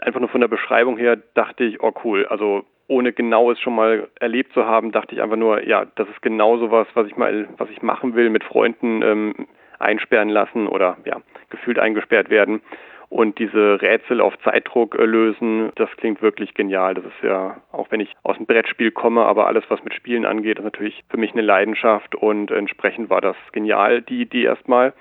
einfach 0.00 0.20
nur 0.20 0.28
von 0.28 0.40
der 0.40 0.48
Beschreibung 0.48 0.96
her 0.96 1.16
dachte 1.34 1.64
ich, 1.64 1.82
oh 1.82 1.92
cool, 2.04 2.26
also 2.26 2.64
ohne 2.86 3.12
genaues 3.12 3.58
schon 3.60 3.74
mal 3.74 4.08
erlebt 4.20 4.52
zu 4.52 4.64
haben, 4.64 4.92
dachte 4.92 5.14
ich 5.14 5.22
einfach 5.22 5.36
nur, 5.36 5.66
ja, 5.66 5.86
das 5.96 6.08
ist 6.08 6.22
genau 6.22 6.58
sowas, 6.58 6.88
was 6.94 7.06
ich 7.06 7.16
mal, 7.16 7.48
was 7.56 7.70
ich 7.70 7.82
machen 7.82 8.14
will, 8.14 8.30
mit 8.30 8.44
Freunden 8.44 9.02
ähm, 9.02 9.34
einsperren 9.78 10.28
lassen 10.28 10.66
oder 10.66 10.96
ja, 11.04 11.20
gefühlt 11.50 11.78
eingesperrt 11.78 12.30
werden 12.30 12.62
und 13.10 13.40
diese 13.40 13.82
Rätsel 13.82 14.20
auf 14.20 14.38
Zeitdruck 14.38 14.94
äh, 14.94 15.04
lösen, 15.04 15.72
das 15.74 15.90
klingt 15.96 16.22
wirklich 16.22 16.54
genial. 16.54 16.94
Das 16.94 17.04
ist 17.04 17.22
ja, 17.22 17.60
auch 17.72 17.90
wenn 17.90 18.00
ich 18.00 18.14
aus 18.22 18.36
dem 18.36 18.46
Brettspiel 18.46 18.92
komme, 18.92 19.26
aber 19.26 19.48
alles, 19.48 19.64
was 19.68 19.82
mit 19.82 19.94
Spielen 19.94 20.24
angeht, 20.24 20.58
ist 20.58 20.64
natürlich 20.64 21.04
für 21.10 21.16
mich 21.16 21.32
eine 21.32 21.42
Leidenschaft 21.42 22.14
und 22.14 22.52
entsprechend 22.52 23.10
war 23.10 23.20
das 23.20 23.36
genial, 23.52 24.00
die 24.00 24.22
Idee 24.22 24.44
erstmal. 24.44 24.94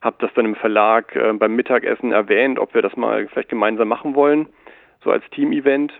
Hab 0.00 0.18
das 0.18 0.34
dann 0.34 0.44
im 0.44 0.56
Verlag 0.56 1.14
äh, 1.14 1.32
beim 1.32 1.54
Mittagessen 1.54 2.10
erwähnt, 2.10 2.58
ob 2.58 2.74
wir 2.74 2.82
das 2.82 2.96
mal 2.96 3.28
vielleicht 3.28 3.48
gemeinsam 3.48 3.86
machen 3.86 4.16
wollen, 4.16 4.48
so 5.04 5.12
als 5.12 5.24
Team-Event. 5.30 5.92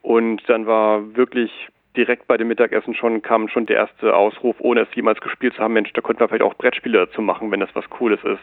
Und 0.00 0.42
dann 0.48 0.66
war 0.66 1.14
wirklich 1.14 1.50
direkt 1.98 2.26
bei 2.26 2.38
dem 2.38 2.48
Mittagessen 2.48 2.94
schon 2.94 3.20
kam 3.20 3.48
schon 3.48 3.66
der 3.66 3.76
erste 3.76 4.16
Ausruf, 4.16 4.56
ohne 4.58 4.80
es 4.80 4.94
jemals 4.94 5.20
gespielt 5.20 5.54
zu 5.54 5.62
haben, 5.62 5.74
Mensch, 5.74 5.92
da 5.92 6.00
könnten 6.00 6.20
wir 6.20 6.28
vielleicht 6.28 6.42
auch 6.42 6.54
Brettspiele 6.54 7.06
dazu 7.06 7.20
machen, 7.20 7.50
wenn 7.50 7.60
das 7.60 7.74
was 7.74 7.88
Cooles 7.90 8.24
ist. 8.24 8.42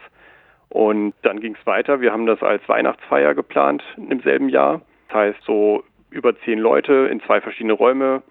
Und 0.71 1.13
dann 1.21 1.41
ging 1.41 1.57
es 1.59 1.67
weiter. 1.67 1.99
Wir 1.99 2.13
haben 2.13 2.25
das 2.25 2.41
als 2.41 2.67
Weihnachtsfeier 2.69 3.35
geplant 3.35 3.83
im 3.97 4.21
selben 4.21 4.47
Jahr. 4.47 4.81
Das 5.09 5.17
heißt, 5.17 5.43
so 5.43 5.83
über 6.09 6.37
zehn 6.39 6.59
Leute 6.59 7.09
in 7.11 7.21
zwei 7.21 7.41
verschiedene 7.41 7.73
Räume 7.73 8.23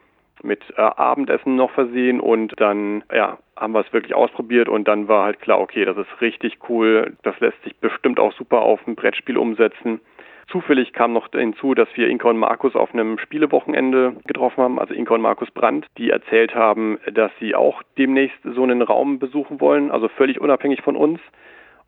mit 0.43 0.63
äh, 0.77 0.81
Abendessen 0.81 1.55
noch 1.57 1.71
versehen 1.73 2.19
und 2.19 2.59
dann 2.59 3.05
ja, 3.13 3.37
haben 3.59 3.75
wir 3.75 3.81
es 3.81 3.93
wirklich 3.93 4.15
ausprobiert 4.15 4.71
und 4.71 4.89
dann 4.89 5.07
war 5.07 5.25
halt 5.25 5.41
klar, 5.41 5.61
okay, 5.61 5.85
das 5.85 5.99
ist 5.99 6.21
richtig 6.23 6.59
cool, 6.71 7.15
das 7.23 7.39
lässt 7.41 7.63
sich 7.63 7.77
bestimmt 7.77 8.19
auch 8.19 8.33
super 8.33 8.63
auf 8.63 8.81
ein 8.87 8.95
Brettspiel 8.95 9.37
umsetzen. 9.37 10.01
Zufällig 10.49 10.95
kam 10.95 11.13
noch 11.13 11.29
hinzu, 11.31 11.75
dass 11.75 11.89
wir 11.95 12.09
Inka 12.09 12.31
und 12.31 12.39
Markus 12.39 12.75
auf 12.75 12.93
einem 12.95 13.19
Spielewochenende 13.19 14.17
getroffen 14.27 14.65
haben, 14.65 14.79
also 14.79 14.95
Inka 14.95 15.15
und 15.15 15.21
Markus 15.21 15.51
Brandt, 15.51 15.87
die 15.99 16.09
erzählt 16.09 16.55
haben, 16.55 16.99
dass 17.13 17.31
sie 17.39 17.55
auch 17.55 17.83
demnächst 17.99 18.39
so 18.43 18.63
einen 18.63 18.81
Raum 18.81 19.19
besuchen 19.19 19.61
wollen, 19.61 19.91
also 19.91 20.09
völlig 20.09 20.41
unabhängig 20.41 20.81
von 20.81 20.97
uns. 20.97 21.21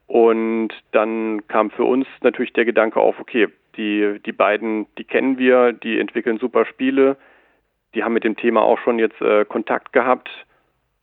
Und 0.07 0.71
dann 0.93 1.47
kam 1.49 1.71
für 1.71 1.85
uns 1.85 2.07
natürlich 2.23 2.53
der 2.53 2.65
Gedanke 2.65 3.01
auf, 3.01 3.19
okay, 3.21 3.49
die, 3.77 4.21
die 4.25 4.33
beiden, 4.33 4.87
die 4.99 5.05
kennen 5.05 5.39
wir, 5.39 5.73
die 5.73 5.99
entwickeln 5.99 6.39
super 6.39 6.67
Spiele, 6.67 7.17
die 7.95 8.05
haben 8.05 8.13
mit 8.13 8.25
dem 8.25 8.37
Thema 8.37 8.63
auch 8.63 8.79
schon 8.79 8.99
jetzt 8.99 9.21
äh, 9.21 9.45
Kontakt 9.45 9.93
gehabt. 9.93 10.29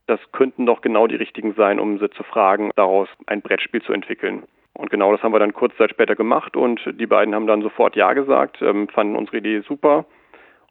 Das 0.08 0.20
könnten 0.32 0.66
doch 0.66 0.82
genau 0.82 1.08
die 1.08 1.16
richtigen 1.16 1.54
sein, 1.54 1.80
um 1.80 2.00
sie 2.00 2.10
zu 2.10 2.24
fragen, 2.24 2.72
daraus 2.76 3.08
ein 3.28 3.42
Brettspiel 3.42 3.82
zu 3.82 3.94
entwickeln. 3.94 4.44
Und 4.74 4.90
genau 4.90 5.12
das 5.12 5.22
haben 5.22 5.34
wir 5.34 5.40
dann 5.40 5.54
kurz 5.54 5.76
Zeit 5.78 5.92
später 5.92 6.16
gemacht 6.16 6.56
und 6.56 6.80
die 7.00 7.06
beiden 7.06 7.36
haben 7.36 7.48
dann 7.48 7.62
sofort 7.62 7.96
Ja 7.96 8.14
gesagt, 8.14 8.62
ähm, 8.62 8.88
fanden 8.88 9.16
unsere 9.16 9.38
Idee 9.38 9.62
super 9.62 10.06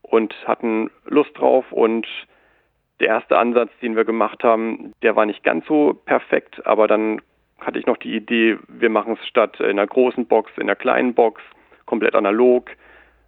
und 0.03 0.35
hatten 0.47 0.91
Lust 1.05 1.37
drauf 1.39 1.71
und 1.73 2.07
der 3.01 3.09
erste 3.09 3.39
Ansatz, 3.39 3.71
den 3.81 3.97
wir 3.97 4.05
gemacht 4.05 4.43
haben, 4.43 4.93
der 5.03 5.15
war 5.15 5.27
nicht 5.27 5.45
ganz 5.45 5.67
so 5.67 5.95
perfekt, 5.95 6.67
aber 6.67 6.89
dann 6.89 7.21
hatte 7.61 7.79
ich 7.79 7.87
noch 7.87 7.97
die 7.97 8.15
Idee, 8.15 8.59
wir 8.69 8.91
machen 8.91 9.17
es 9.21 9.27
statt 9.27 9.61
in 9.61 9.67
einer 9.67 9.87
großen 9.87 10.27
Box, 10.27 10.53
in 10.57 10.65
einer 10.65 10.77
kleinen 10.77 11.15
Box, 11.15 11.43
komplett 11.87 12.15
analog, 12.15 12.71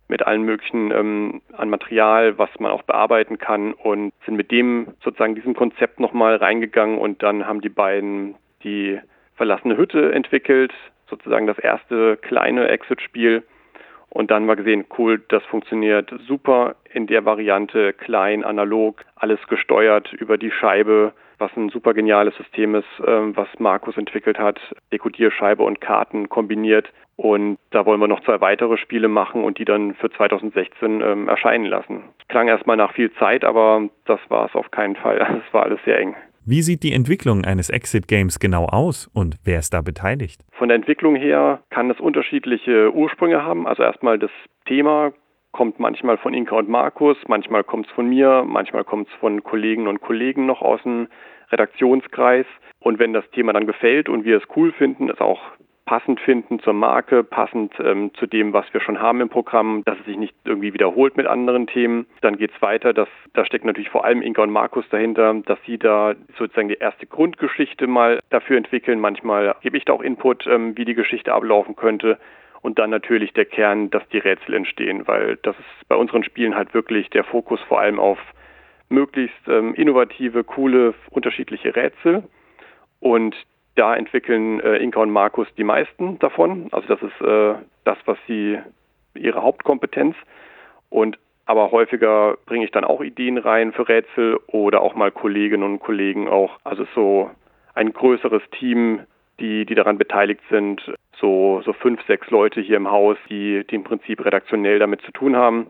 mit 0.09 0.27
allen 0.27 0.43
möglichen 0.43 0.91
ähm, 0.91 1.41
an 1.57 1.71
Material, 1.71 2.37
was 2.37 2.51
man 2.59 2.73
auch 2.73 2.83
bearbeiten 2.83 3.39
kann 3.39 3.73
und 3.73 4.13
sind 4.27 4.37
mit 4.37 4.51
dem 4.51 4.89
sozusagen 5.03 5.37
diesem 5.37 5.55
Konzept 5.55 6.01
nochmal 6.01 6.37
reingegangen 6.37 6.99
und 6.99 7.23
dann 7.23 7.47
haben 7.47 7.61
die 7.61 7.69
beiden 7.69 8.35
die 8.65 8.99
verlassene 9.37 9.77
Hütte 9.77 10.13
entwickelt, 10.13 10.73
sozusagen 11.09 11.47
das 11.47 11.59
erste 11.59 12.17
kleine 12.19 12.69
Exit-Spiel. 12.69 13.43
Und 14.11 14.33
dann 14.33 14.45
mal 14.45 14.57
gesehen, 14.57 14.87
cool, 14.99 15.23
das 15.29 15.45
funktioniert 15.45 16.13
super 16.27 16.75
in 16.93 17.07
der 17.07 17.25
Variante, 17.25 17.93
klein, 17.93 18.45
analog, 18.45 19.05
alles 19.15 19.39
gesteuert 19.47 20.13
über 20.13 20.37
die 20.37 20.51
Scheibe, 20.51 21.13
was 21.41 21.51
ein 21.57 21.71
super 21.71 21.95
geniales 21.95 22.37
System 22.37 22.75
ist, 22.75 22.87
ähm, 23.07 23.37
was 23.37 23.49
Markus 23.59 23.97
entwickelt 23.97 24.39
hat. 24.39 24.61
Dekodierscheibe 24.93 25.63
und 25.63 25.81
Karten 25.81 26.29
kombiniert. 26.29 26.93
Und 27.17 27.59
da 27.71 27.85
wollen 27.85 28.01
wir 28.01 28.09
noch 28.09 28.23
zwei 28.25 28.41
weitere 28.41 28.79
Spiele 28.79 29.09
machen 29.09 29.45
und 29.45 29.59
die 29.59 29.65
dann 29.65 29.95
für 29.95 30.11
2016 30.11 31.01
ähm, 31.03 31.29
erscheinen 31.29 31.67
lassen. 31.67 32.05
Klang 32.29 32.49
erstmal 32.49 32.77
nach 32.77 32.95
viel 32.95 33.13
Zeit, 33.15 33.45
aber 33.45 33.89
das 34.07 34.21
war 34.29 34.47
es 34.47 34.55
auf 34.55 34.71
keinen 34.71 34.97
Fall. 34.97 35.19
Es 35.47 35.55
war 35.55 35.65
alles 35.65 35.81
sehr 35.85 35.99
eng. 35.99 36.15
Wie 36.47 36.63
sieht 36.63 36.83
die 36.83 36.93
Entwicklung 36.93 37.45
eines 37.45 37.69
Exit-Games 37.69 38.39
genau 38.39 38.65
aus 38.65 39.11
und 39.13 39.37
wer 39.45 39.59
ist 39.59 39.75
da 39.75 39.83
beteiligt? 39.83 40.41
Von 40.53 40.69
der 40.69 40.77
Entwicklung 40.77 41.15
her 41.15 41.61
kann 41.71 41.91
es 41.91 42.01
unterschiedliche 42.01 42.95
Ursprünge 42.95 43.45
haben. 43.45 43.67
Also 43.67 43.83
erstmal 43.83 44.19
das 44.19 44.31
Thema 44.67 45.13
kommt 45.53 45.79
manchmal 45.79 46.17
von 46.17 46.33
Inka 46.33 46.57
und 46.57 46.69
Markus, 46.69 47.17
manchmal 47.27 47.65
kommt 47.65 47.87
es 47.87 47.93
von 47.93 48.09
mir, 48.09 48.45
manchmal 48.47 48.85
kommt 48.85 49.09
es 49.09 49.15
von 49.21 49.43
Kollegen 49.43 49.89
und 49.89 50.01
Kollegen 50.01 50.47
noch 50.47 50.63
aus 50.63 50.83
dem 50.83 51.09
Redaktionskreis. 51.53 52.47
Und 52.81 52.99
wenn 52.99 53.13
das 53.13 53.29
Thema 53.31 53.53
dann 53.53 53.67
gefällt 53.67 54.09
und 54.09 54.25
wir 54.25 54.39
es 54.39 54.45
cool 54.57 54.73
finden, 54.73 55.09
ist 55.09 55.21
auch 55.21 55.41
passend 55.91 56.21
finden 56.21 56.61
zur 56.61 56.73
Marke, 56.73 57.25
passend 57.25 57.73
ähm, 57.81 58.13
zu 58.15 58.29
dem, 58.29 58.53
was 58.53 58.65
wir 58.73 58.81
schon 58.81 59.01
haben 59.01 59.21
im 59.21 59.29
Programm, 59.29 59.83
dass 59.85 59.99
es 59.99 60.05
sich 60.07 60.17
nicht 60.17 60.37
irgendwie 60.45 60.73
wiederholt 60.73 61.17
mit 61.17 61.27
anderen 61.27 61.67
Themen. 61.67 62.07
Dann 62.21 62.37
geht 62.37 62.53
es 62.55 62.63
weiter, 62.63 62.93
dass, 62.93 63.09
da 63.35 63.45
steckt 63.45 63.65
natürlich 63.65 63.91
vor 63.91 64.05
allem 64.05 64.23
Inka 64.23 64.41
und 64.41 64.53
Markus 64.53 64.89
dahinter, 64.91 65.35
dass 65.47 65.59
sie 65.67 65.79
da 65.79 66.15
sozusagen 66.39 66.69
die 66.69 66.79
erste 66.79 67.07
Grundgeschichte 67.07 67.89
mal 67.89 68.21
dafür 68.31 68.57
entwickeln. 68.57 69.01
Manchmal 69.01 69.57
gebe 69.63 69.77
ich 69.77 69.85
da 69.85 69.93
auch 69.95 70.01
Input, 70.01 70.47
ähm, 70.47 70.77
wie 70.77 70.85
die 70.85 70.95
Geschichte 70.95 71.33
ablaufen 71.33 71.75
könnte. 71.75 72.19
Und 72.63 72.79
dann 72.79 72.91
natürlich 72.91 73.33
der 73.33 73.47
Kern, 73.47 73.91
dass 73.91 74.07
die 74.11 74.19
Rätsel 74.19 74.55
entstehen, 74.55 75.09
weil 75.09 75.39
das 75.43 75.59
ist 75.59 75.89
bei 75.89 75.97
unseren 75.97 76.23
Spielen 76.23 76.55
halt 76.55 76.73
wirklich 76.73 77.11
der 77.11 77.25
Fokus 77.25 77.61
vor 77.63 77.81
allem 77.81 77.99
auf 77.99 78.19
möglichst 78.91 79.49
ähm, 79.49 79.75
innovative, 79.75 80.45
coole, 80.45 80.95
unterschiedliche 81.11 81.75
Rätsel. 81.75 82.25
Und 83.01 83.35
da 83.77 83.95
entwickeln 83.97 84.61
äh, 84.61 84.77
Inka 84.77 85.01
und 85.01 85.11
Markus 85.11 85.49
die 85.57 85.65
meisten 85.65 86.19
davon. 86.19 86.69
Also 86.73 86.87
das 86.89 87.03
ist 87.03 87.21
äh, 87.23 87.55
das, 87.85 87.99
was 88.05 88.19
sie 88.27 88.59
ihre 89.15 89.43
Hauptkompetenz. 89.43 90.17
Und 90.91 91.19
aber 91.47 91.71
häufiger 91.73 92.37
bringe 92.47 92.65
ich 92.65 92.71
dann 92.71 92.85
auch 92.85 93.01
Ideen 93.01 93.39
rein 93.39 93.73
für 93.73 93.89
Rätsel 93.89 94.39
oder 94.47 94.83
auch 94.83 94.95
mal 94.95 95.11
Kolleginnen 95.11 95.65
und 95.65 95.81
Kollegen 95.81 96.29
auch. 96.29 96.59
Also 96.63 96.87
so 96.95 97.31
ein 97.75 97.93
größeres 97.93 98.43
Team, 98.59 99.01
die, 99.41 99.67
die 99.67 99.75
daran 99.75 99.99
beteiligt 99.99 100.43
sind. 100.51 100.81
So, 101.17 101.61
so 101.65 101.73
fünf, 101.73 102.01
sechs 102.07 102.31
Leute 102.31 102.61
hier 102.61 102.77
im 102.77 102.91
Haus, 102.91 103.17
die, 103.29 103.65
die 103.69 103.75
im 103.75 103.85
Prinzip 103.85 104.25
redaktionell 104.25 104.79
damit 104.79 105.03
zu 105.03 105.13
tun 105.13 105.37
haben. 105.37 105.69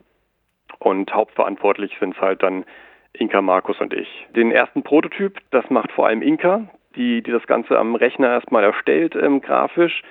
Und 0.79 1.13
hauptverantwortlich 1.15 1.97
sind 1.99 2.15
es 2.15 2.21
halt 2.21 2.43
dann 2.43 2.65
Inka, 3.13 3.43
Markus 3.43 3.81
und 3.81 3.93
ich. 3.93 4.09
Den 4.35 4.51
ersten 4.51 4.83
Prototyp, 4.83 5.39
das 5.51 5.69
macht 5.71 5.93
vor 5.93 6.07
allem 6.07 6.23
Inka 6.23 6.69
die, 6.97 7.23
die 7.23 7.31
das 7.31 7.47
Ganze 7.47 7.79
am 7.79 7.95
Rechner 7.95 8.29
erstmal 8.29 8.65
erstellt, 8.65 9.15
ähm, 9.15 9.41
grafisch 9.41 10.03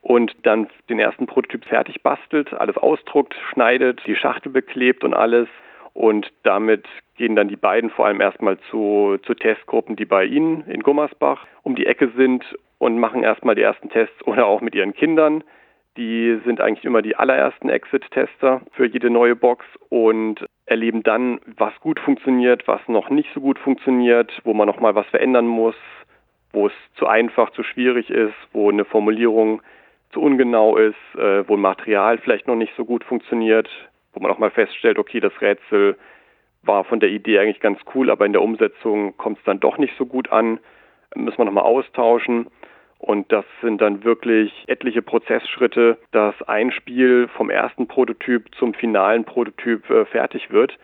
und 0.00 0.34
dann 0.44 0.68
den 0.88 0.98
ersten 0.98 1.26
Prototyp 1.26 1.64
fertig 1.64 2.02
bastelt, 2.02 2.52
alles 2.54 2.76
ausdruckt, 2.76 3.34
schneidet, 3.52 4.00
die 4.06 4.16
Schachtel 4.16 4.50
beklebt 4.52 5.04
und 5.04 5.14
alles. 5.14 5.48
Und 5.94 6.30
damit 6.44 6.86
gehen 7.16 7.34
dann 7.34 7.48
die 7.48 7.56
beiden 7.56 7.90
vor 7.90 8.06
allem 8.06 8.20
erstmal 8.20 8.58
zu, 8.70 9.18
zu 9.24 9.34
Testgruppen, 9.34 9.96
die 9.96 10.04
bei 10.04 10.24
Ihnen 10.24 10.64
in 10.68 10.82
Gummersbach 10.82 11.44
um 11.64 11.74
die 11.74 11.86
Ecke 11.86 12.12
sind 12.16 12.44
und 12.78 13.00
machen 13.00 13.24
erstmal 13.24 13.56
die 13.56 13.62
ersten 13.62 13.90
Tests 13.90 14.22
oder 14.24 14.46
auch 14.46 14.60
mit 14.60 14.76
ihren 14.76 14.94
Kindern. 14.94 15.42
Die 15.96 16.38
sind 16.44 16.60
eigentlich 16.60 16.84
immer 16.84 17.02
die 17.02 17.16
allerersten 17.16 17.68
Exit-Tester 17.68 18.60
für 18.70 18.86
jede 18.86 19.10
neue 19.10 19.34
Box 19.34 19.66
und 19.88 20.46
erleben 20.68 21.02
dann, 21.02 21.40
was 21.56 21.72
gut 21.80 21.98
funktioniert, 22.00 22.66
was 22.68 22.80
noch 22.88 23.10
nicht 23.10 23.28
so 23.34 23.40
gut 23.40 23.58
funktioniert, 23.58 24.30
wo 24.44 24.54
man 24.54 24.66
nochmal 24.66 24.94
was 24.94 25.06
verändern 25.06 25.46
muss, 25.46 25.76
wo 26.52 26.66
es 26.66 26.72
zu 26.94 27.06
einfach, 27.06 27.50
zu 27.50 27.62
schwierig 27.62 28.10
ist, 28.10 28.34
wo 28.52 28.70
eine 28.70 28.84
Formulierung 28.84 29.62
zu 30.12 30.20
ungenau 30.20 30.76
ist, 30.76 30.96
äh, 31.16 31.46
wo 31.48 31.54
ein 31.54 31.60
Material 31.60 32.18
vielleicht 32.18 32.46
noch 32.46 32.56
nicht 32.56 32.72
so 32.76 32.84
gut 32.84 33.04
funktioniert, 33.04 33.68
wo 34.12 34.20
man 34.20 34.30
auch 34.30 34.38
mal 34.38 34.50
feststellt, 34.50 34.98
okay, 34.98 35.20
das 35.20 35.38
Rätsel 35.40 35.96
war 36.62 36.84
von 36.84 37.00
der 37.00 37.10
Idee 37.10 37.38
eigentlich 37.38 37.60
ganz 37.60 37.78
cool, 37.94 38.10
aber 38.10 38.26
in 38.26 38.32
der 38.32 38.42
Umsetzung 38.42 39.16
kommt 39.16 39.38
es 39.38 39.44
dann 39.44 39.60
doch 39.60 39.78
nicht 39.78 39.94
so 39.96 40.06
gut 40.06 40.30
an, 40.32 40.58
müssen 41.14 41.38
wir 41.38 41.44
nochmal 41.44 41.64
austauschen. 41.64 42.48
Und 42.98 43.30
das 43.30 43.44
sind 43.62 43.80
dann 43.80 44.02
wirklich 44.02 44.52
etliche 44.66 45.02
Prozessschritte, 45.02 45.98
dass 46.10 46.34
ein 46.42 46.72
Spiel 46.72 47.28
vom 47.28 47.48
ersten 47.48 47.86
Prototyp 47.86 48.54
zum 48.56 48.74
finalen 48.74 49.24
Prototyp 49.24 49.88
äh, 49.88 50.04
fertig 50.04 50.50
wird. 50.50 50.76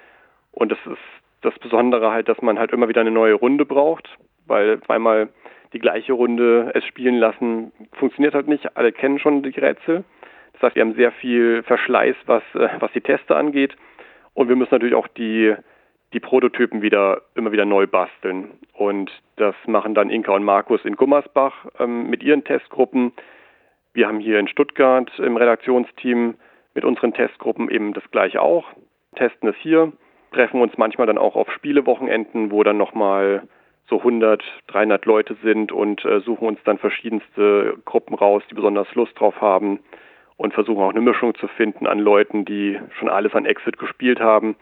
Und 0.52 0.70
das 0.70 0.78
ist 0.86 0.98
das 1.42 1.58
Besondere 1.58 2.12
halt, 2.12 2.28
dass 2.28 2.40
man 2.40 2.58
halt 2.58 2.72
immer 2.72 2.88
wieder 2.88 3.00
eine 3.00 3.10
neue 3.10 3.34
Runde 3.34 3.66
braucht, 3.66 4.08
weil 4.46 4.80
zweimal 4.82 5.28
die 5.72 5.80
gleiche 5.80 6.12
Runde 6.12 6.70
es 6.74 6.84
spielen 6.84 7.16
lassen, 7.16 7.72
funktioniert 7.94 8.34
halt 8.34 8.46
nicht. 8.46 8.76
Alle 8.76 8.92
kennen 8.92 9.18
schon 9.18 9.42
die 9.42 9.50
Rätsel. 9.50 10.04
Das 10.52 10.62
heißt, 10.62 10.76
wir 10.76 10.82
haben 10.82 10.94
sehr 10.94 11.10
viel 11.10 11.64
Verschleiß, 11.64 12.14
was, 12.26 12.42
äh, 12.54 12.68
was 12.78 12.92
die 12.92 13.00
Teste 13.00 13.34
angeht. 13.34 13.76
Und 14.34 14.48
wir 14.48 14.56
müssen 14.56 14.72
natürlich 14.72 14.94
auch 14.94 15.08
die, 15.08 15.54
die 16.14 16.20
Prototypen 16.20 16.80
wieder 16.80 17.22
immer 17.34 17.52
wieder 17.52 17.64
neu 17.64 17.86
basteln. 17.86 18.52
Und 18.72 19.10
das 19.36 19.54
machen 19.66 19.94
dann 19.94 20.10
Inka 20.10 20.32
und 20.32 20.44
Markus 20.44 20.84
in 20.84 20.96
Gummersbach 20.96 21.66
ähm, 21.78 22.08
mit 22.08 22.22
ihren 22.22 22.44
Testgruppen. 22.44 23.12
Wir 23.92 24.06
haben 24.06 24.20
hier 24.20 24.38
in 24.38 24.48
Stuttgart 24.48 25.10
im 25.18 25.36
Redaktionsteam 25.36 26.36
mit 26.74 26.84
unseren 26.84 27.12
Testgruppen 27.12 27.68
eben 27.68 27.92
das 27.92 28.08
gleiche 28.10 28.40
auch. 28.40 28.64
Testen 29.16 29.48
es 29.48 29.56
hier, 29.56 29.92
treffen 30.32 30.60
uns 30.60 30.76
manchmal 30.76 31.06
dann 31.06 31.18
auch 31.18 31.36
auf 31.36 31.50
Spielewochenenden, 31.52 32.50
wo 32.50 32.62
dann 32.62 32.78
nochmal 32.78 33.42
so 33.88 33.98
100, 33.98 34.42
300 34.68 35.04
Leute 35.04 35.36
sind 35.42 35.70
und 35.70 36.04
äh, 36.04 36.20
suchen 36.20 36.48
uns 36.48 36.58
dann 36.64 36.78
verschiedenste 36.78 37.76
Gruppen 37.84 38.14
raus, 38.14 38.42
die 38.50 38.54
besonders 38.54 38.92
Lust 38.94 39.18
drauf 39.18 39.40
haben 39.40 39.80
und 40.36 40.54
versuchen 40.54 40.82
auch 40.82 40.90
eine 40.90 41.00
Mischung 41.00 41.34
zu 41.34 41.48
finden 41.48 41.86
an 41.86 41.98
Leuten, 41.98 42.44
die 42.44 42.80
schon 42.98 43.08
alles 43.08 43.34
an 43.34 43.46
Exit 43.46 43.78
gespielt 43.78 44.20
haben 44.20 44.56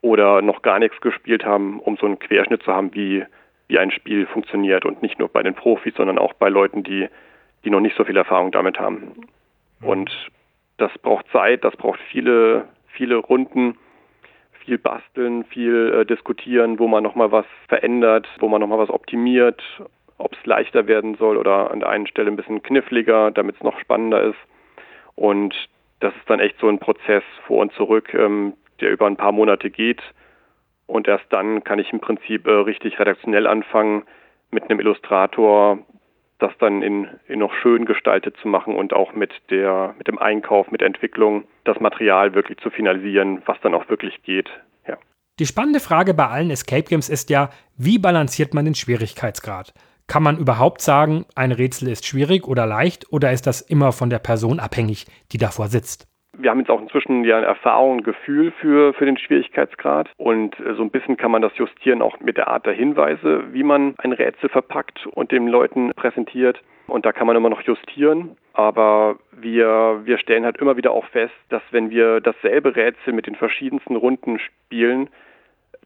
oder 0.00 0.42
noch 0.42 0.62
gar 0.62 0.78
nichts 0.78 1.00
gespielt 1.00 1.44
haben, 1.44 1.80
um 1.80 1.96
so 1.96 2.06
einen 2.06 2.18
Querschnitt 2.18 2.62
zu 2.62 2.72
haben, 2.72 2.94
wie, 2.94 3.24
wie 3.68 3.78
ein 3.78 3.90
Spiel 3.90 4.26
funktioniert 4.26 4.84
und 4.84 5.02
nicht 5.02 5.18
nur 5.18 5.28
bei 5.28 5.42
den 5.42 5.54
Profis, 5.54 5.94
sondern 5.96 6.18
auch 6.18 6.34
bei 6.34 6.48
Leuten, 6.48 6.82
die, 6.82 7.08
die 7.64 7.70
noch 7.70 7.80
nicht 7.80 7.96
so 7.96 8.04
viel 8.04 8.16
Erfahrung 8.16 8.52
damit 8.52 8.78
haben. 8.78 9.14
Mhm. 9.80 9.88
Und 9.88 10.30
das 10.76 10.92
braucht 10.98 11.26
Zeit, 11.32 11.64
das 11.64 11.76
braucht 11.76 12.00
viele, 12.10 12.68
viele 12.88 13.16
Runden 13.16 13.76
viel 14.66 14.78
basteln, 14.78 15.44
viel 15.44 16.00
äh, 16.00 16.04
diskutieren, 16.04 16.78
wo 16.78 16.88
man 16.88 17.02
nochmal 17.02 17.32
was 17.32 17.46
verändert, 17.68 18.28
wo 18.40 18.48
man 18.48 18.60
nochmal 18.60 18.80
was 18.80 18.90
optimiert, 18.90 19.62
ob 20.18 20.32
es 20.34 20.44
leichter 20.44 20.86
werden 20.86 21.14
soll 21.14 21.36
oder 21.36 21.70
an 21.70 21.80
der 21.80 21.88
einen 21.88 22.06
Stelle 22.06 22.30
ein 22.30 22.36
bisschen 22.36 22.62
kniffliger, 22.62 23.30
damit 23.30 23.56
es 23.56 23.62
noch 23.62 23.78
spannender 23.78 24.22
ist. 24.22 24.38
Und 25.14 25.54
das 26.00 26.14
ist 26.16 26.28
dann 26.28 26.40
echt 26.40 26.58
so 26.58 26.68
ein 26.68 26.78
Prozess 26.78 27.22
vor 27.46 27.62
und 27.62 27.72
zurück, 27.72 28.12
ähm, 28.12 28.54
der 28.80 28.90
über 28.90 29.06
ein 29.06 29.16
paar 29.16 29.32
Monate 29.32 29.70
geht. 29.70 30.02
Und 30.86 31.08
erst 31.08 31.26
dann 31.30 31.64
kann 31.64 31.78
ich 31.78 31.92
im 31.92 32.00
Prinzip 32.00 32.46
äh, 32.46 32.50
richtig 32.50 32.98
redaktionell 32.98 33.46
anfangen, 33.46 34.04
mit 34.50 34.64
einem 34.64 34.80
Illustrator 34.80 35.78
das 36.38 36.52
dann 36.58 36.82
in, 36.82 37.08
in 37.28 37.38
noch 37.38 37.54
schön 37.62 37.86
gestaltet 37.86 38.36
zu 38.42 38.48
machen 38.48 38.74
und 38.74 38.92
auch 38.92 39.14
mit 39.14 39.32
der 39.50 39.94
mit 39.96 40.06
dem 40.06 40.18
Einkauf, 40.18 40.70
mit 40.70 40.82
der 40.82 40.88
Entwicklung 40.88 41.44
das 41.64 41.80
Material 41.80 42.34
wirklich 42.34 42.58
zu 42.58 42.70
finalisieren, 42.70 43.42
was 43.46 43.58
dann 43.62 43.74
auch 43.74 43.88
wirklich 43.88 44.22
geht. 44.22 44.50
Ja. 44.86 44.98
Die 45.38 45.46
spannende 45.46 45.80
Frage 45.80 46.14
bei 46.14 46.26
allen 46.26 46.50
Escape 46.50 46.82
Games 46.82 47.08
ist 47.08 47.30
ja, 47.30 47.50
wie 47.76 47.98
balanciert 47.98 48.52
man 48.52 48.66
den 48.66 48.74
Schwierigkeitsgrad? 48.74 49.72
Kann 50.08 50.22
man 50.22 50.38
überhaupt 50.38 50.82
sagen, 50.82 51.24
ein 51.34 51.52
Rätsel 51.52 51.88
ist 51.88 52.06
schwierig 52.06 52.46
oder 52.46 52.66
leicht 52.66 53.12
oder 53.12 53.32
ist 53.32 53.46
das 53.46 53.60
immer 53.60 53.92
von 53.92 54.10
der 54.10 54.20
Person 54.20 54.60
abhängig, 54.60 55.06
die 55.32 55.38
davor 55.38 55.68
sitzt? 55.68 56.06
Wir 56.38 56.50
haben 56.50 56.60
jetzt 56.60 56.70
auch 56.70 56.80
inzwischen 56.80 57.24
ja 57.24 57.40
Erfahrung, 57.40 57.98
ein 57.98 58.02
Gefühl 58.02 58.52
für, 58.60 58.92
für 58.94 59.06
den 59.06 59.18
Schwierigkeitsgrad 59.18 60.10
und 60.16 60.58
äh, 60.60 60.74
so 60.74 60.82
ein 60.82 60.90
bisschen 60.90 61.16
kann 61.16 61.30
man 61.30 61.42
das 61.42 61.56
justieren 61.56 62.02
auch 62.02 62.20
mit 62.20 62.36
der 62.36 62.48
Art 62.48 62.66
der 62.66 62.74
Hinweise, 62.74 63.52
wie 63.52 63.62
man 63.62 63.94
ein 63.98 64.12
Rätsel 64.12 64.48
verpackt 64.48 65.06
und 65.06 65.32
den 65.32 65.48
Leuten 65.48 65.92
präsentiert. 65.94 66.60
Und 66.86 67.04
da 67.04 67.12
kann 67.12 67.26
man 67.26 67.36
immer 67.36 67.50
noch 67.50 67.62
justieren. 67.62 68.36
Aber 68.52 69.16
wir, 69.32 70.02
wir 70.04 70.18
stellen 70.18 70.44
halt 70.44 70.58
immer 70.58 70.76
wieder 70.76 70.92
auch 70.92 71.06
fest, 71.06 71.34
dass 71.48 71.62
wenn 71.70 71.90
wir 71.90 72.20
dasselbe 72.20 72.76
Rätsel 72.76 73.12
mit 73.12 73.26
den 73.26 73.34
verschiedensten 73.34 73.96
Runden 73.96 74.38
spielen, 74.38 75.08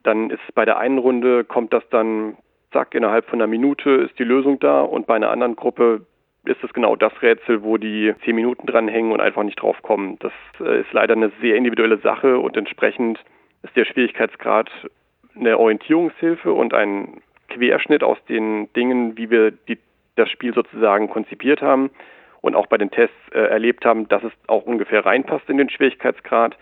dann 0.02 0.30
ist 0.30 0.54
bei 0.54 0.64
der 0.64 0.78
einen 0.78 0.98
Runde 0.98 1.44
kommt 1.44 1.72
das 1.72 1.82
dann, 1.90 2.36
zack, 2.72 2.94
innerhalb 2.94 3.26
von 3.26 3.40
einer 3.40 3.48
Minute 3.48 3.90
ist 3.90 4.18
die 4.18 4.24
Lösung 4.24 4.58
da 4.60 4.82
und 4.82 5.06
bei 5.06 5.16
einer 5.16 5.30
anderen 5.30 5.56
Gruppe 5.56 6.06
ist 6.50 6.62
es 6.64 6.72
genau 6.72 6.96
das 6.96 7.12
Rätsel, 7.22 7.62
wo 7.62 7.76
die 7.76 8.14
zehn 8.24 8.34
Minuten 8.34 8.66
dranhängen 8.66 9.12
und 9.12 9.20
einfach 9.20 9.42
nicht 9.42 9.60
drauf 9.60 9.80
kommen. 9.82 10.18
Das 10.18 10.32
äh, 10.60 10.80
ist 10.80 10.92
leider 10.92 11.14
eine 11.14 11.30
sehr 11.40 11.56
individuelle 11.56 11.98
Sache 11.98 12.38
und 12.38 12.56
entsprechend 12.56 13.18
ist 13.62 13.76
der 13.76 13.84
Schwierigkeitsgrad 13.84 14.70
eine 15.36 15.58
Orientierungshilfe 15.58 16.52
und 16.52 16.74
ein 16.74 17.22
Querschnitt 17.48 18.02
aus 18.02 18.18
den 18.28 18.72
Dingen, 18.74 19.16
wie 19.16 19.30
wir 19.30 19.50
die, 19.50 19.78
das 20.16 20.28
Spiel 20.30 20.52
sozusagen 20.54 21.08
konzipiert 21.08 21.62
haben 21.62 21.90
und 22.40 22.54
auch 22.54 22.66
bei 22.66 22.78
den 22.78 22.90
Tests 22.90 23.16
äh, 23.32 23.38
erlebt 23.38 23.84
haben, 23.84 24.08
dass 24.08 24.24
es 24.24 24.32
auch 24.46 24.64
ungefähr 24.64 25.04
reinpasst 25.04 25.48
in 25.48 25.58
den 25.58 25.70
Schwierigkeitsgrad. 25.70 26.56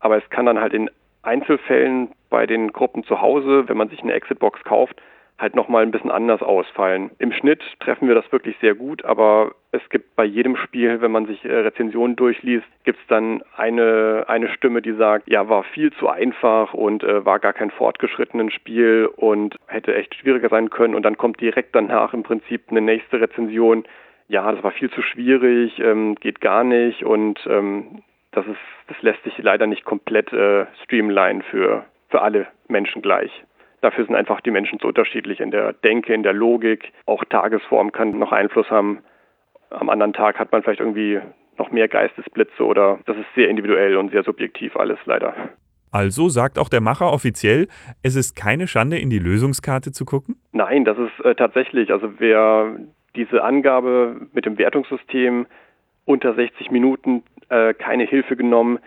Aber 0.00 0.18
es 0.18 0.30
kann 0.30 0.46
dann 0.46 0.60
halt 0.60 0.72
in 0.72 0.90
Einzelfällen 1.22 2.12
bei 2.30 2.46
den 2.46 2.72
Gruppen 2.72 3.04
zu 3.04 3.20
Hause, 3.20 3.68
wenn 3.68 3.76
man 3.76 3.88
sich 3.88 4.02
eine 4.02 4.12
Exitbox 4.12 4.62
kauft, 4.64 5.00
halt 5.38 5.56
nochmal 5.56 5.82
ein 5.82 5.90
bisschen 5.90 6.10
anders 6.10 6.40
ausfallen. 6.42 7.10
Im 7.18 7.32
Schnitt 7.32 7.62
treffen 7.80 8.06
wir 8.06 8.14
das 8.14 8.30
wirklich 8.30 8.56
sehr 8.60 8.74
gut, 8.74 9.04
aber 9.04 9.52
es 9.72 9.80
gibt 9.88 10.14
bei 10.14 10.24
jedem 10.24 10.56
Spiel, 10.56 11.00
wenn 11.00 11.10
man 11.10 11.26
sich 11.26 11.44
äh, 11.44 11.52
Rezensionen 11.52 12.14
durchliest, 12.16 12.66
gibt 12.84 13.00
es 13.00 13.06
dann 13.08 13.42
eine, 13.56 14.24
eine 14.28 14.48
Stimme, 14.50 14.82
die 14.82 14.92
sagt, 14.92 15.28
ja, 15.28 15.48
war 15.48 15.64
viel 15.64 15.92
zu 15.94 16.08
einfach 16.08 16.74
und 16.74 17.02
äh, 17.02 17.24
war 17.24 17.40
gar 17.40 17.52
kein 17.52 17.70
fortgeschrittenes 17.70 18.52
Spiel 18.52 19.10
und 19.16 19.56
hätte 19.66 19.94
echt 19.94 20.14
schwieriger 20.14 20.48
sein 20.48 20.70
können. 20.70 20.94
Und 20.94 21.02
dann 21.02 21.16
kommt 21.16 21.40
direkt 21.40 21.74
danach 21.74 22.14
im 22.14 22.22
Prinzip 22.22 22.62
eine 22.70 22.80
nächste 22.80 23.20
Rezension, 23.20 23.84
ja, 24.28 24.50
das 24.50 24.62
war 24.62 24.70
viel 24.70 24.90
zu 24.90 25.02
schwierig, 25.02 25.78
ähm, 25.80 26.14
geht 26.14 26.40
gar 26.40 26.64
nicht 26.64 27.04
und 27.04 27.38
ähm, 27.48 28.02
das 28.30 28.46
ist, 28.46 28.56
das 28.88 29.00
lässt 29.02 29.22
sich 29.24 29.36
leider 29.38 29.66
nicht 29.66 29.84
komplett 29.84 30.32
äh, 30.32 30.66
streamline 30.84 31.42
für, 31.42 31.84
für 32.08 32.22
alle 32.22 32.46
Menschen 32.68 33.02
gleich. 33.02 33.30
Dafür 33.82 34.06
sind 34.06 34.14
einfach 34.14 34.40
die 34.40 34.52
Menschen 34.52 34.78
so 34.80 34.88
unterschiedlich 34.88 35.40
in 35.40 35.50
der 35.50 35.72
Denke, 35.72 36.14
in 36.14 36.22
der 36.22 36.32
Logik. 36.32 36.92
Auch 37.04 37.24
Tagesform 37.24 37.92
kann 37.92 38.18
noch 38.18 38.32
Einfluss 38.32 38.70
haben. 38.70 39.00
Am 39.70 39.90
anderen 39.90 40.12
Tag 40.12 40.38
hat 40.38 40.52
man 40.52 40.62
vielleicht 40.62 40.80
irgendwie 40.80 41.20
noch 41.58 41.70
mehr 41.72 41.88
Geistesblitze 41.88 42.64
oder 42.64 43.00
das 43.06 43.16
ist 43.16 43.26
sehr 43.34 43.48
individuell 43.48 43.96
und 43.96 44.12
sehr 44.12 44.22
subjektiv 44.22 44.76
alles 44.76 44.98
leider. 45.04 45.34
Also 45.90 46.28
sagt 46.28 46.58
auch 46.58 46.68
der 46.68 46.80
Macher 46.80 47.12
offiziell, 47.12 47.68
es 48.02 48.16
ist 48.16 48.34
keine 48.34 48.66
Schande, 48.66 48.98
in 48.98 49.10
die 49.10 49.18
Lösungskarte 49.18 49.92
zu 49.92 50.04
gucken? 50.04 50.36
Nein, 50.52 50.84
das 50.84 50.96
ist 50.96 51.24
äh, 51.24 51.34
tatsächlich. 51.34 51.92
Also 51.92 52.14
wer 52.18 52.76
diese 53.14 53.42
Angabe 53.42 54.28
mit 54.32 54.46
dem 54.46 54.56
Wertungssystem 54.58 55.46
unter 56.04 56.34
60 56.34 56.70
Minuten 56.70 57.24
äh, 57.48 57.74
keine 57.74 58.04
Hilfe 58.04 58.36
genommen, 58.36 58.78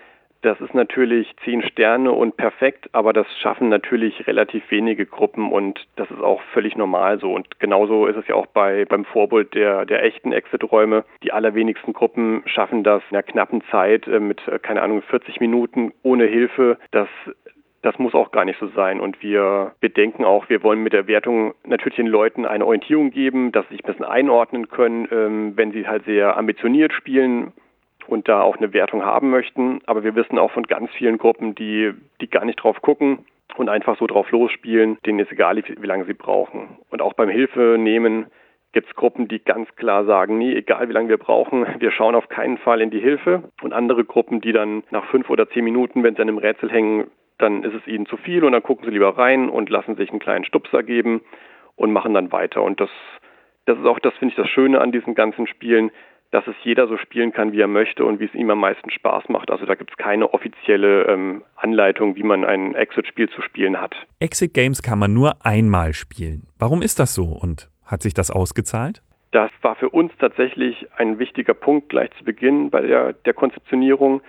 das 0.45 0.61
ist 0.61 0.75
natürlich 0.75 1.35
zehn 1.43 1.63
Sterne 1.63 2.11
und 2.11 2.37
perfekt, 2.37 2.89
aber 2.91 3.13
das 3.13 3.25
schaffen 3.41 3.67
natürlich 3.67 4.27
relativ 4.27 4.69
wenige 4.69 5.07
Gruppen 5.07 5.51
und 5.51 5.87
das 5.95 6.09
ist 6.11 6.21
auch 6.21 6.41
völlig 6.53 6.75
normal 6.75 7.19
so. 7.19 7.33
Und 7.33 7.59
genauso 7.59 8.05
ist 8.05 8.15
es 8.15 8.27
ja 8.27 8.35
auch 8.35 8.45
bei, 8.45 8.85
beim 8.85 9.05
Vorbild 9.05 9.55
der, 9.55 9.85
der 9.85 10.03
echten 10.03 10.31
Exit-Räume. 10.31 11.03
Die 11.23 11.31
allerwenigsten 11.31 11.93
Gruppen 11.93 12.43
schaffen 12.45 12.83
das 12.83 13.01
in 13.09 13.15
einer 13.15 13.23
knappen 13.23 13.63
Zeit 13.71 14.07
äh, 14.07 14.19
mit, 14.19 14.47
äh, 14.47 14.59
keine 14.59 14.83
Ahnung, 14.83 15.01
40 15.01 15.39
Minuten 15.39 15.93
ohne 16.03 16.25
Hilfe. 16.25 16.77
Das 16.91 17.09
das 17.81 17.99
muss 17.99 18.15
auch 18.15 18.31
gar 18.31 18.45
nicht 18.45 18.59
so 18.59 18.67
sein. 18.69 18.99
Und 18.99 19.21
wir 19.21 19.73
bedenken 19.79 20.25
auch, 20.25 20.49
wir 20.49 20.63
wollen 20.63 20.81
mit 20.81 20.93
der 20.93 21.05
Wertung 21.05 21.53
natürlich 21.65 21.97
den 21.97 22.07
Leuten 22.07 22.43
eine 22.43 22.65
Orientierung 22.65 23.11
geben, 23.11 23.51
dass 23.51 23.63
sie 23.67 23.75
sich 23.75 23.83
ein 23.83 23.91
bisschen 23.91 24.05
einordnen 24.05 24.69
können, 24.69 25.07
ähm, 25.11 25.53
wenn 25.55 25.71
sie 25.71 25.87
halt 25.87 26.05
sehr 26.05 26.35
ambitioniert 26.35 26.93
spielen 26.93 27.53
und 28.07 28.27
da 28.27 28.41
auch 28.41 28.57
eine 28.57 28.73
Wertung 28.73 29.03
haben 29.03 29.29
möchten. 29.29 29.81
Aber 29.85 30.03
wir 30.03 30.15
wissen 30.15 30.39
auch 30.39 30.51
von 30.51 30.63
ganz 30.63 30.91
vielen 30.91 31.17
Gruppen, 31.17 31.55
die, 31.55 31.93
die 32.21 32.29
gar 32.29 32.45
nicht 32.45 32.57
drauf 32.57 32.81
gucken 32.81 33.25
und 33.57 33.69
einfach 33.69 33.97
so 33.97 34.07
drauf 34.07 34.31
losspielen, 34.31 34.97
denen 35.05 35.19
ist 35.19 35.31
egal, 35.31 35.57
wie, 35.57 35.85
lange 35.85 36.05
sie 36.05 36.13
brauchen. 36.13 36.77
Und 36.89 37.01
auch 37.01 37.13
beim 37.13 37.29
Hilfe 37.29 37.77
nehmen 37.79 38.27
gibt 38.73 38.89
es 38.89 38.95
Gruppen, 38.95 39.29
die 39.29 39.39
ganz 39.39 39.73
klar 39.77 40.03
sagen, 40.05 40.37
nee, 40.37 40.53
egal 40.53 40.89
wie 40.89 40.93
lange 40.93 41.09
wir 41.09 41.17
brauchen, 41.17 41.65
wir 41.79 41.91
schauen 41.91 42.15
auf 42.15 42.27
keinen 42.27 42.57
Fall 42.57 42.81
in 42.81 42.89
die 42.89 42.99
Hilfe. 42.99 43.43
Und 43.61 43.73
andere 43.73 44.03
Gruppen, 44.03 44.41
die 44.41 44.51
dann 44.51 44.83
nach 44.91 45.05
fünf 45.05 45.29
oder 45.29 45.49
zehn 45.49 45.63
Minuten, 45.63 46.03
wenn 46.03 46.15
sie 46.15 46.21
an 46.21 46.27
einem 46.27 46.39
Rätsel 46.39 46.69
hängen, 46.69 47.07
dann 47.37 47.63
ist 47.63 47.73
es 47.73 47.87
ihnen 47.87 48.05
zu 48.05 48.17
viel 48.17 48.43
und 48.43 48.51
dann 48.51 48.63
gucken 48.63 48.85
sie 48.85 48.91
lieber 48.91 49.17
rein 49.17 49.49
und 49.49 49.69
lassen 49.69 49.95
sich 49.95 50.09
einen 50.09 50.19
kleinen 50.19 50.45
Stupser 50.45 50.83
geben 50.83 51.21
und 51.75 51.91
machen 51.91 52.13
dann 52.13 52.31
weiter. 52.31 52.63
Und 52.63 52.79
das, 52.79 52.89
das 53.65 53.77
ist 53.77 53.85
auch, 53.85 53.99
das 53.99 54.13
finde 54.15 54.31
ich 54.31 54.37
das 54.37 54.49
Schöne 54.49 54.79
an 54.79 54.91
diesen 54.91 55.15
ganzen 55.15 55.47
Spielen 55.47 55.91
dass 56.35 56.47
es 56.47 56.55
jeder 56.63 56.89
so 56.89 56.97
spielen 56.97 57.31
kann, 57.31 57.53
wie 57.53 57.61
er 57.61 57.67
möchte 57.67 58.03
und 58.03 58.19
wie 58.19 58.25
es 58.25 58.35
ihm 58.35 58.49
am 58.49 58.59
meisten 58.59 58.91
Spaß 58.91 59.29
macht. 59.29 59.49
Also 59.49 59.65
da 59.65 59.75
gibt 59.75 59.91
es 59.91 59.95
keine 59.95 60.33
offizielle 60.33 61.03
ähm, 61.03 61.43
Anleitung, 61.55 62.17
wie 62.17 62.23
man 62.23 62.43
ein 62.43 62.75
Exit-Spiel 62.75 63.29
zu 63.29 63.41
spielen 63.41 63.79
hat. 63.79 63.95
Exit-Games 64.19 64.83
kann 64.83 64.99
man 64.99 65.13
nur 65.13 65.45
einmal 65.45 65.93
spielen. 65.93 66.47
Warum 66.59 66.81
ist 66.81 66.99
das 66.99 67.15
so 67.15 67.23
und 67.23 67.69
hat 67.85 68.03
sich 68.03 68.13
das 68.13 68.31
ausgezahlt? 68.31 69.01
Das 69.31 69.49
war 69.61 69.77
für 69.77 69.87
uns 69.87 70.11
tatsächlich 70.19 70.85
ein 70.97 71.19
wichtiger 71.19 71.53
Punkt 71.53 71.87
gleich 71.87 72.09
zu 72.17 72.25
Beginn 72.25 72.69
bei 72.69 72.81
der, 72.81 73.13
der 73.13 73.33
Konzeptionierung. 73.33 74.21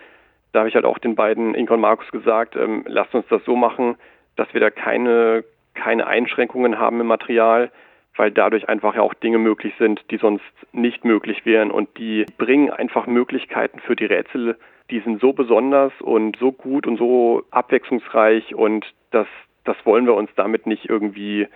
Da 0.53 0.61
habe 0.61 0.69
ich 0.69 0.77
halt 0.77 0.85
auch 0.85 0.99
den 0.99 1.17
beiden, 1.17 1.57
Inka 1.57 1.75
und 1.75 1.81
Markus, 1.81 2.09
gesagt, 2.13 2.55
ähm, 2.55 2.85
lasst 2.87 3.17
uns 3.17 3.27
das 3.31 3.45
so 3.45 3.57
machen, 3.57 3.97
dass 4.37 4.47
wir 4.55 4.61
da 4.61 4.71
keine, 4.71 5.43
keine 5.75 6.07
Einschränkungen 6.07 6.79
haben 6.79 7.01
im 7.01 7.09
Material, 7.09 7.73
weil 8.17 8.31
dadurch 8.31 8.69
einfach 8.69 8.95
ja 8.95 9.03
auch 9.03 9.15
Dinge 9.15 9.39
möglich 9.39 9.75
sind, 9.79 10.03
die 10.11 10.17
sonst 10.17 10.45
nicht 10.73 11.05
möglich 11.05 11.45
wären 11.45 11.71
und 11.71 11.97
die 11.99 12.27
bringen 12.39 12.71
einfach 12.71 13.07
Möglichkeiten 13.07 13.81
für 13.81 13.97
die 13.97 14.07
Rätsel, 14.07 14.57
die 14.91 15.01
sind 15.01 15.21
so 15.21 15.33
besonders 15.33 15.93
und 16.01 16.37
so 16.39 16.53
gut 16.53 16.87
und 16.87 16.97
so 16.97 17.45
abwechslungsreich 17.51 18.55
und 18.55 18.87
das, 19.11 19.27
das 19.65 19.77
wollen 19.85 20.07
wir 20.07 20.15
uns 20.15 20.31
damit 20.37 20.67
nicht 20.67 20.89
irgendwie 20.89 21.49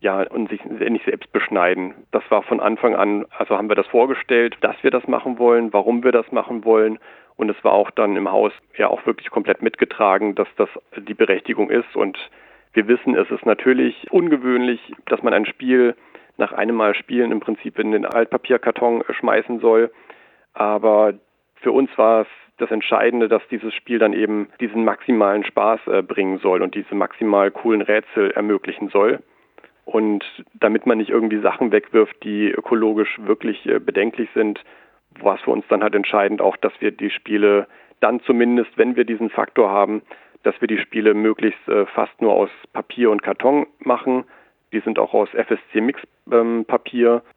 ja, 0.00 0.22
und 0.22 0.48
sich 0.48 0.64
nicht 0.64 1.04
selbst 1.04 1.32
beschneiden. 1.32 1.94
Das 2.12 2.22
war 2.30 2.42
von 2.42 2.60
Anfang 2.60 2.94
an, 2.94 3.26
also 3.36 3.56
haben 3.56 3.68
wir 3.68 3.74
das 3.74 3.86
vorgestellt, 3.88 4.56
dass 4.60 4.76
wir 4.82 4.90
das 4.90 5.08
machen 5.08 5.38
wollen, 5.38 5.72
warum 5.72 6.04
wir 6.04 6.12
das 6.12 6.30
machen 6.30 6.64
wollen. 6.64 6.98
Und 7.36 7.50
es 7.50 7.64
war 7.64 7.72
auch 7.72 7.90
dann 7.90 8.16
im 8.16 8.30
Haus 8.30 8.52
ja 8.76 8.88
auch 8.88 9.06
wirklich 9.06 9.30
komplett 9.30 9.62
mitgetragen, 9.62 10.34
dass 10.34 10.48
das 10.56 10.68
die 10.96 11.14
Berechtigung 11.14 11.70
ist. 11.70 11.96
Und 11.96 12.16
wir 12.78 12.86
wissen, 12.86 13.16
es 13.16 13.28
ist 13.32 13.44
natürlich 13.44 14.06
ungewöhnlich, 14.12 14.80
dass 15.06 15.20
man 15.24 15.34
ein 15.34 15.46
Spiel 15.46 15.96
nach 16.36 16.52
einem 16.52 16.76
Mal 16.76 16.94
Spielen 16.94 17.32
im 17.32 17.40
Prinzip 17.40 17.76
in 17.76 17.90
den 17.90 18.06
Altpapierkarton 18.06 19.02
schmeißen 19.10 19.58
soll. 19.58 19.90
Aber 20.54 21.14
für 21.56 21.72
uns 21.72 21.90
war 21.98 22.20
es 22.20 22.28
das 22.58 22.70
Entscheidende, 22.70 23.26
dass 23.26 23.42
dieses 23.50 23.74
Spiel 23.74 23.98
dann 23.98 24.12
eben 24.12 24.48
diesen 24.60 24.84
maximalen 24.84 25.44
Spaß 25.44 25.80
äh, 25.88 26.02
bringen 26.02 26.38
soll 26.38 26.62
und 26.62 26.76
diese 26.76 26.94
maximal 26.94 27.50
coolen 27.50 27.82
Rätsel 27.82 28.30
ermöglichen 28.30 28.90
soll. 28.90 29.24
Und 29.84 30.24
damit 30.54 30.86
man 30.86 30.98
nicht 30.98 31.10
irgendwie 31.10 31.40
Sachen 31.40 31.72
wegwirft, 31.72 32.22
die 32.22 32.48
ökologisch 32.48 33.18
wirklich 33.22 33.66
äh, 33.66 33.80
bedenklich 33.80 34.28
sind, 34.34 34.62
war 35.20 35.34
es 35.34 35.40
für 35.40 35.50
uns 35.50 35.64
dann 35.68 35.82
halt 35.82 35.96
entscheidend 35.96 36.40
auch, 36.40 36.56
dass 36.56 36.72
wir 36.78 36.92
die 36.92 37.10
Spiele 37.10 37.66
dann 37.98 38.20
zumindest, 38.20 38.78
wenn 38.78 38.94
wir 38.94 39.04
diesen 39.04 39.30
Faktor 39.30 39.68
haben, 39.68 40.02
dass 40.42 40.60
wir 40.60 40.68
die 40.68 40.78
Spiele 40.78 41.14
möglichst 41.14 41.66
äh, 41.68 41.86
fast 41.86 42.20
nur 42.20 42.32
aus 42.32 42.50
Papier 42.72 43.10
und 43.10 43.22
Karton 43.22 43.66
machen. 43.78 44.24
Die 44.72 44.80
sind 44.80 44.98
auch 44.98 45.14
aus 45.14 45.28
FSC 45.30 45.80
Mix 45.80 46.00
ähm, 46.30 46.66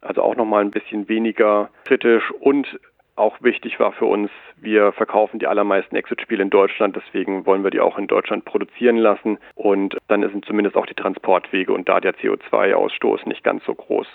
also 0.00 0.22
auch 0.22 0.36
nochmal 0.36 0.62
ein 0.62 0.70
bisschen 0.70 1.08
weniger 1.08 1.70
kritisch 1.84 2.30
und 2.40 2.78
auch 3.14 3.42
wichtig 3.42 3.78
war 3.78 3.92
für 3.92 4.06
uns, 4.06 4.30
wir 4.56 4.92
verkaufen 4.92 5.38
die 5.38 5.46
allermeisten 5.46 5.96
Exit-Spiele 5.96 6.42
in 6.42 6.50
Deutschland, 6.50 6.96
deswegen 6.96 7.44
wollen 7.44 7.62
wir 7.62 7.70
die 7.70 7.80
auch 7.80 7.98
in 7.98 8.06
Deutschland 8.06 8.44
produzieren 8.44 8.96
lassen 8.96 9.38
und 9.54 9.98
dann 10.08 10.22
sind 10.22 10.44
zumindest 10.46 10.76
auch 10.76 10.86
die 10.86 10.94
Transportwege 10.94 11.72
und 11.72 11.88
da 11.88 12.00
der 12.00 12.14
CO2-Ausstoß 12.14 13.28
nicht 13.28 13.44
ganz 13.44 13.64
so 13.64 13.74
groß. 13.74 14.06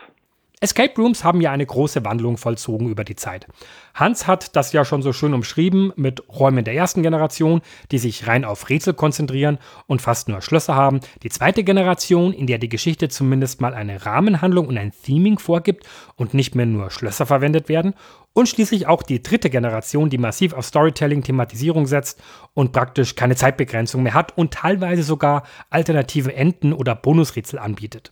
Escape 0.59 0.99
Rooms 0.99 1.23
haben 1.23 1.39
ja 1.39 1.51
eine 1.51 1.67
große 1.67 2.03
Wandlung 2.03 2.37
vollzogen 2.37 2.89
über 2.89 3.03
die 3.03 3.15
Zeit. 3.15 3.45
Hans 3.93 4.25
hat 4.25 4.55
das 4.55 4.73
ja 4.73 4.85
schon 4.85 5.03
so 5.03 5.13
schön 5.13 5.35
umschrieben 5.35 5.93
mit 5.97 6.23
Räumen 6.29 6.65
der 6.65 6.73
ersten 6.73 7.03
Generation, 7.03 7.61
die 7.91 7.99
sich 7.99 8.25
rein 8.25 8.43
auf 8.43 8.67
Rätsel 8.67 8.95
konzentrieren 8.95 9.59
und 9.85 10.01
fast 10.01 10.29
nur 10.29 10.41
Schlösser 10.41 10.73
haben. 10.73 11.01
Die 11.21 11.29
zweite 11.29 11.63
Generation, 11.63 12.33
in 12.33 12.47
der 12.47 12.57
die 12.57 12.69
Geschichte 12.69 13.07
zumindest 13.07 13.61
mal 13.61 13.75
eine 13.75 14.03
Rahmenhandlung 14.03 14.65
und 14.65 14.79
ein 14.79 14.93
Theming 15.03 15.37
vorgibt 15.37 15.85
und 16.15 16.33
nicht 16.33 16.55
mehr 16.55 16.65
nur 16.65 16.89
Schlösser 16.89 17.27
verwendet 17.27 17.69
werden. 17.69 17.93
Und 18.33 18.49
schließlich 18.49 18.87
auch 18.87 19.03
die 19.03 19.21
dritte 19.21 19.51
Generation, 19.51 20.09
die 20.09 20.17
massiv 20.17 20.53
auf 20.53 20.65
Storytelling, 20.65 21.21
Thematisierung 21.21 21.85
setzt 21.85 22.19
und 22.55 22.71
praktisch 22.71 23.13
keine 23.13 23.35
Zeitbegrenzung 23.35 24.01
mehr 24.01 24.15
hat 24.15 24.35
und 24.35 24.55
teilweise 24.55 25.03
sogar 25.03 25.43
alternative 25.69 26.33
Enden 26.33 26.73
oder 26.73 26.95
Bonusrätsel 26.95 27.59
anbietet. 27.59 28.11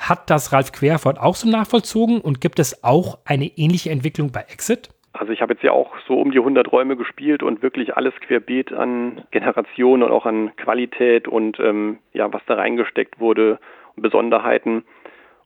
Hat 0.00 0.30
das 0.30 0.50
Ralf 0.52 0.72
Querfurt 0.72 1.20
auch 1.20 1.34
so 1.34 1.48
nachvollzogen 1.48 2.22
und 2.22 2.40
gibt 2.40 2.58
es 2.58 2.82
auch 2.82 3.18
eine 3.26 3.44
ähnliche 3.44 3.90
Entwicklung 3.90 4.32
bei 4.32 4.40
Exit? 4.40 4.88
Also 5.12 5.32
ich 5.32 5.42
habe 5.42 5.52
jetzt 5.52 5.62
ja 5.62 5.72
auch 5.72 5.92
so 6.08 6.18
um 6.18 6.30
die 6.30 6.38
100 6.38 6.72
Räume 6.72 6.96
gespielt 6.96 7.42
und 7.42 7.62
wirklich 7.62 7.96
alles 7.96 8.14
querbeet 8.20 8.72
an 8.72 9.22
Generationen 9.30 10.02
und 10.02 10.10
auch 10.10 10.24
an 10.24 10.56
Qualität 10.56 11.28
und 11.28 11.60
ähm, 11.60 11.98
ja, 12.14 12.32
was 12.32 12.40
da 12.46 12.54
reingesteckt 12.54 13.20
wurde 13.20 13.58
und 13.94 14.02
Besonderheiten. 14.02 14.84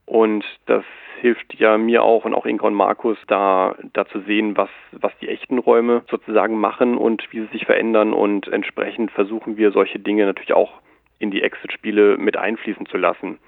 Und 0.05 0.45
das 0.67 0.85
hilft 1.19 1.55
ja 1.55 1.77
mir 1.77 2.03
auch 2.03 2.23
und 2.23 2.33
auch 2.33 2.45
Inka 2.45 2.67
und 2.67 2.75
Markus 2.75 3.17
da, 3.27 3.75
da 3.91 4.05
zu 4.05 4.21
sehen, 4.21 4.55
was, 4.55 4.69
was 4.93 5.11
die 5.19 5.27
echten 5.27 5.57
Räume 5.57 6.03
sozusagen 6.09 6.57
machen 6.57 6.97
und 6.97 7.23
wie 7.31 7.41
sie 7.41 7.51
sich 7.51 7.65
verändern. 7.65 8.13
Und 8.13 8.47
entsprechend 8.47 9.11
versuchen 9.11 9.57
wir 9.57 9.71
solche 9.71 9.99
Dinge 9.99 10.25
natürlich 10.25 10.53
auch 10.53 10.71
in 11.19 11.31
die 11.31 11.41
Exit-Spiele 11.41 12.17
mit 12.17 12.37
einfließen 12.37 12.85
zu 12.85 12.97
lassen 12.97 13.39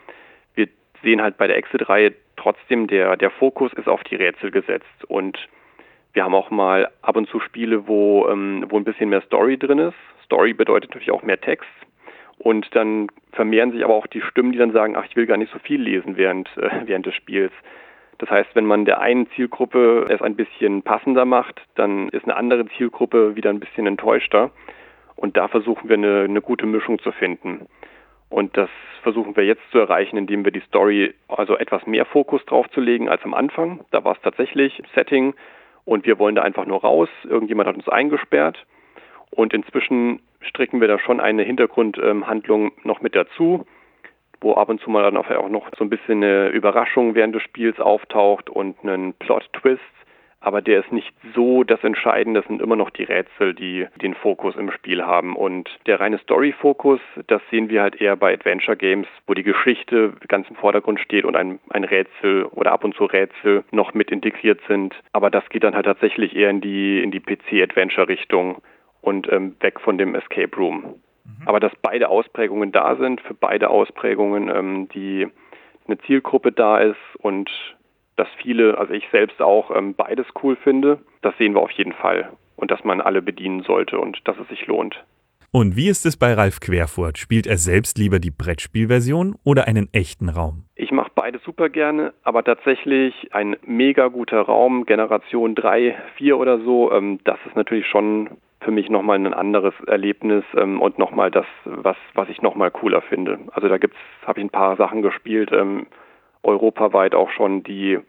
sehen 1.03 1.21
halt 1.21 1.37
bei 1.37 1.47
der 1.47 1.57
Exit-Reihe 1.57 2.13
trotzdem, 2.35 2.87
der, 2.87 3.17
der 3.17 3.31
Fokus 3.31 3.73
ist 3.73 3.87
auf 3.87 4.03
die 4.03 4.15
Rätsel 4.15 4.51
gesetzt. 4.51 5.05
Und 5.07 5.37
wir 6.13 6.23
haben 6.23 6.35
auch 6.35 6.49
mal 6.49 6.89
ab 7.01 7.15
und 7.15 7.27
zu 7.29 7.39
Spiele, 7.39 7.87
wo, 7.87 8.27
ähm, 8.27 8.65
wo 8.69 8.77
ein 8.77 8.83
bisschen 8.83 9.09
mehr 9.09 9.21
Story 9.21 9.57
drin 9.57 9.79
ist. 9.79 9.97
Story 10.25 10.53
bedeutet 10.53 10.91
natürlich 10.91 11.11
auch 11.11 11.23
mehr 11.23 11.39
Text. 11.39 11.69
Und 12.39 12.75
dann 12.75 13.07
vermehren 13.33 13.71
sich 13.71 13.83
aber 13.83 13.95
auch 13.95 14.07
die 14.07 14.21
Stimmen, 14.21 14.51
die 14.51 14.57
dann 14.59 14.71
sagen, 14.71 14.95
ach, 14.95 15.05
ich 15.05 15.15
will 15.15 15.25
gar 15.25 15.37
nicht 15.37 15.51
so 15.51 15.59
viel 15.59 15.81
lesen 15.81 16.17
während, 16.17 16.49
äh, 16.57 16.69
während 16.85 17.05
des 17.05 17.15
Spiels. 17.15 17.51
Das 18.19 18.29
heißt, 18.29 18.49
wenn 18.55 18.65
man 18.65 18.85
der 18.85 18.99
einen 18.99 19.29
Zielgruppe 19.31 20.07
es 20.09 20.21
ein 20.21 20.35
bisschen 20.35 20.81
passender 20.81 21.25
macht, 21.25 21.61
dann 21.75 22.09
ist 22.09 22.23
eine 22.23 22.35
andere 22.35 22.65
Zielgruppe 22.77 23.35
wieder 23.35 23.51
ein 23.51 23.59
bisschen 23.59 23.85
enttäuschter. 23.85 24.51
Und 25.15 25.37
da 25.37 25.47
versuchen 25.47 25.89
wir 25.89 25.97
eine, 25.97 26.23
eine 26.23 26.41
gute 26.41 26.65
Mischung 26.65 26.99
zu 26.99 27.11
finden. 27.11 27.67
Und 28.29 28.57
das 28.57 28.69
versuchen 29.03 29.35
wir 29.35 29.45
jetzt 29.45 29.61
zu 29.71 29.79
erreichen, 29.79 30.17
indem 30.17 30.43
wir 30.43 30.51
die 30.51 30.61
Story 30.67 31.13
also 31.27 31.57
etwas 31.57 31.85
mehr 31.85 32.05
Fokus 32.05 32.43
drauf 32.45 32.69
zu 32.71 32.81
legen 32.81 33.09
als 33.09 33.23
am 33.23 33.33
Anfang. 33.33 33.85
Da 33.91 34.03
war 34.03 34.13
es 34.15 34.21
tatsächlich 34.21 34.81
Setting 34.93 35.33
und 35.85 36.05
wir 36.05 36.19
wollen 36.19 36.35
da 36.35 36.41
einfach 36.41 36.65
nur 36.65 36.81
raus. 36.81 37.09
Irgendjemand 37.23 37.69
hat 37.69 37.75
uns 37.75 37.87
eingesperrt 37.87 38.65
und 39.31 39.53
inzwischen 39.53 40.19
stricken 40.41 40.81
wir 40.81 40.87
da 40.87 40.99
schon 40.99 41.19
eine 41.19 41.43
Hintergrundhandlung 41.43 42.71
noch 42.83 43.01
mit 43.01 43.15
dazu, 43.15 43.65
wo 44.41 44.53
ab 44.53 44.69
und 44.69 44.81
zu 44.81 44.89
mal 44.89 45.03
dann 45.03 45.17
auch 45.17 45.49
noch 45.49 45.69
so 45.77 45.83
ein 45.83 45.89
bisschen 45.89 46.23
eine 46.23 46.49
Überraschung 46.49 47.15
während 47.15 47.33
des 47.33 47.43
Spiels 47.43 47.79
auftaucht 47.79 48.49
und 48.49 48.77
einen 48.83 49.13
Plot-Twist 49.13 49.81
aber 50.39 50.61
der 50.61 50.79
ist 50.79 50.91
nicht 50.91 51.13
so 51.33 51.63
das 51.63 51.83
Entscheidende. 51.83 52.41
Das 52.41 52.47
sind 52.47 52.61
immer 52.61 52.75
noch 52.75 52.89
die 52.91 53.03
Rätsel, 53.03 53.53
die 53.53 53.87
den 54.01 54.13
Fokus 54.13 54.55
im 54.55 54.71
Spiel 54.71 55.03
haben. 55.03 55.35
Und 55.35 55.69
der 55.87 55.99
reine 55.99 56.19
Story-Fokus, 56.19 56.99
das 57.27 57.41
sehen 57.49 57.69
wir 57.69 57.81
halt 57.81 57.99
eher 57.99 58.15
bei 58.15 58.33
Adventure 58.33 58.77
Games, 58.77 59.07
wo 59.25 59.33
die 59.33 59.43
Geschichte 59.43 60.13
ganz 60.27 60.47
im 60.49 60.55
Vordergrund 60.55 60.99
steht 60.99 61.25
und 61.25 61.35
ein, 61.35 61.59
ein 61.69 61.83
Rätsel 61.83 62.45
oder 62.45 62.71
ab 62.71 62.83
und 62.83 62.95
zu 62.95 63.05
Rätsel 63.05 63.63
noch 63.71 63.93
mit 63.93 64.11
integriert 64.11 64.59
sind. 64.67 64.95
Aber 65.11 65.31
das 65.31 65.47
geht 65.49 65.63
dann 65.63 65.75
halt 65.75 65.85
tatsächlich 65.85 66.35
eher 66.35 66.51
in 66.51 66.61
die, 66.61 67.01
in 67.01 67.11
die 67.11 67.19
PC-Adventure-Richtung 67.19 68.61
und 69.01 69.31
ähm, 69.31 69.55
weg 69.59 69.79
von 69.79 69.97
dem 69.97 70.13
Escape 70.13 70.55
Room. 70.55 70.81
Mhm. 70.81 71.47
Aber 71.47 71.59
dass 71.59 71.71
beide 71.81 72.09
Ausprägungen 72.09 72.71
da 72.71 72.95
sind, 72.95 73.21
für 73.21 73.33
beide 73.33 73.69
Ausprägungen 73.69 74.49
ähm, 74.49 74.89
die 74.93 75.27
eine 75.87 75.97
Zielgruppe 75.99 76.51
da 76.51 76.79
ist 76.79 76.97
und 77.19 77.49
dass 78.17 78.27
viele, 78.41 78.77
also 78.77 78.93
ich 78.93 79.07
selbst 79.11 79.41
auch, 79.41 79.75
ähm, 79.75 79.93
beides 79.93 80.25
cool 80.43 80.55
finde. 80.57 80.99
Das 81.21 81.37
sehen 81.37 81.53
wir 81.53 81.61
auf 81.61 81.71
jeden 81.71 81.93
Fall. 81.93 82.31
Und 82.55 82.71
dass 82.71 82.83
man 82.83 83.01
alle 83.01 83.21
bedienen 83.21 83.63
sollte 83.63 83.99
und 83.99 84.19
dass 84.25 84.37
es 84.37 84.47
sich 84.49 84.67
lohnt. 84.67 85.03
Und 85.51 85.77
wie 85.77 85.87
ist 85.87 86.05
es 86.05 86.17
bei 86.17 86.33
Ralf 86.33 86.59
Querfurt? 86.59 87.17
Spielt 87.17 87.47
er 87.47 87.57
selbst 87.57 87.97
lieber 87.97 88.19
die 88.19 88.31
Brettspielversion 88.31 89.35
oder 89.45 89.67
einen 89.67 89.87
echten 89.93 90.29
Raum? 90.29 90.65
Ich 90.75 90.91
mache 90.91 91.11
beides 91.15 91.41
super 91.43 91.69
gerne, 91.69 92.13
aber 92.23 92.43
tatsächlich 92.43 93.13
ein 93.31 93.55
mega 93.65 94.09
guter 94.09 94.41
Raum, 94.41 94.85
Generation 94.85 95.55
3, 95.55 95.95
4 96.17 96.37
oder 96.37 96.59
so, 96.59 96.91
ähm, 96.91 97.19
das 97.23 97.37
ist 97.47 97.55
natürlich 97.55 97.87
schon 97.87 98.29
für 98.59 98.71
mich 98.71 98.89
nochmal 98.89 99.17
ein 99.17 99.33
anderes 99.33 99.73
Erlebnis 99.85 100.43
ähm, 100.55 100.81
und 100.81 100.99
nochmal 100.99 101.31
das, 101.31 101.45
was, 101.63 101.97
was 102.13 102.27
ich 102.29 102.41
nochmal 102.41 102.71
cooler 102.71 103.01
finde. 103.01 103.39
Also 103.53 103.69
da 103.69 103.77
gibt's, 103.77 103.97
habe 104.25 104.39
ich 104.39 104.45
ein 104.45 104.49
paar 104.49 104.75
Sachen 104.75 105.01
gespielt, 105.01 105.51
ähm, 105.53 105.87
europaweit 106.43 107.15
auch 107.15 107.29
schon, 107.31 107.63
die, 107.63 107.99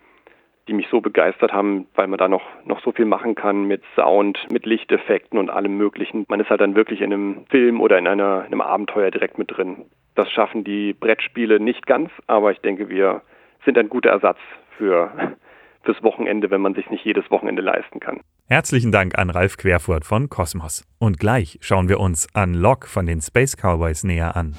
die 0.69 0.73
mich 0.75 0.89
so 0.91 1.01
begeistert 1.01 1.53
haben, 1.53 1.87
weil 1.95 2.07
man 2.07 2.19
da 2.19 2.29
noch, 2.29 2.43
noch 2.65 2.83
so 2.83 2.93
viel 2.93 3.07
machen 3.07 3.35
kann 3.35 3.65
mit 3.65 3.83
Sound, 3.97 4.39
mit 4.53 4.67
Lichteffekten 4.67 5.39
und 5.39 5.51
allem 5.51 5.77
Möglichen. 5.77 6.25
Man 6.29 6.41
ist 6.41 6.51
halt 6.51 6.61
dann 6.61 6.75
wirklich 6.75 7.01
in 7.01 7.13
einem 7.13 7.47
Film 7.51 7.81
oder 7.81 7.99
in, 7.99 8.07
einer, 8.07 8.41
in 8.41 8.53
einem 8.53 8.61
Abenteuer 8.61 9.11
direkt 9.11 9.39
mit 9.39 9.57
drin. 9.57 9.87
Das 10.15 10.31
schaffen 10.31 10.65
die 10.65 10.93
Brettspiele 10.93 11.61
nicht 11.61 11.87
ganz, 11.87 12.11
aber 12.27 12.53
ich 12.53 12.59
denke, 12.61 12.89
wir 12.89 13.23
sind 13.65 13.79
ein 13.79 13.89
guter 13.89 14.11
Ersatz 14.11 14.39
für, 14.77 15.11
fürs 15.83 16.03
Wochenende, 16.03 16.51
wenn 16.51 16.61
man 16.61 16.75
sich 16.75 16.91
nicht 16.91 17.05
jedes 17.05 17.31
Wochenende 17.31 17.63
leisten 17.63 18.01
kann. 18.01 18.21
Herzlichen 18.49 18.93
Dank 18.93 19.19
an 19.19 19.31
Ralf 19.31 19.57
Querfurt 19.57 20.05
von 20.05 20.29
Cosmos. 20.29 20.85
Und 20.99 21.19
gleich 21.19 21.59
schauen 21.61 21.89
wir 21.89 22.01
uns 22.01 22.27
Unlock 22.35 22.87
von 22.87 23.07
den 23.07 23.21
Space 23.21 23.57
Cowboys 23.57 24.05
näher 24.05 24.37
an. 24.37 24.55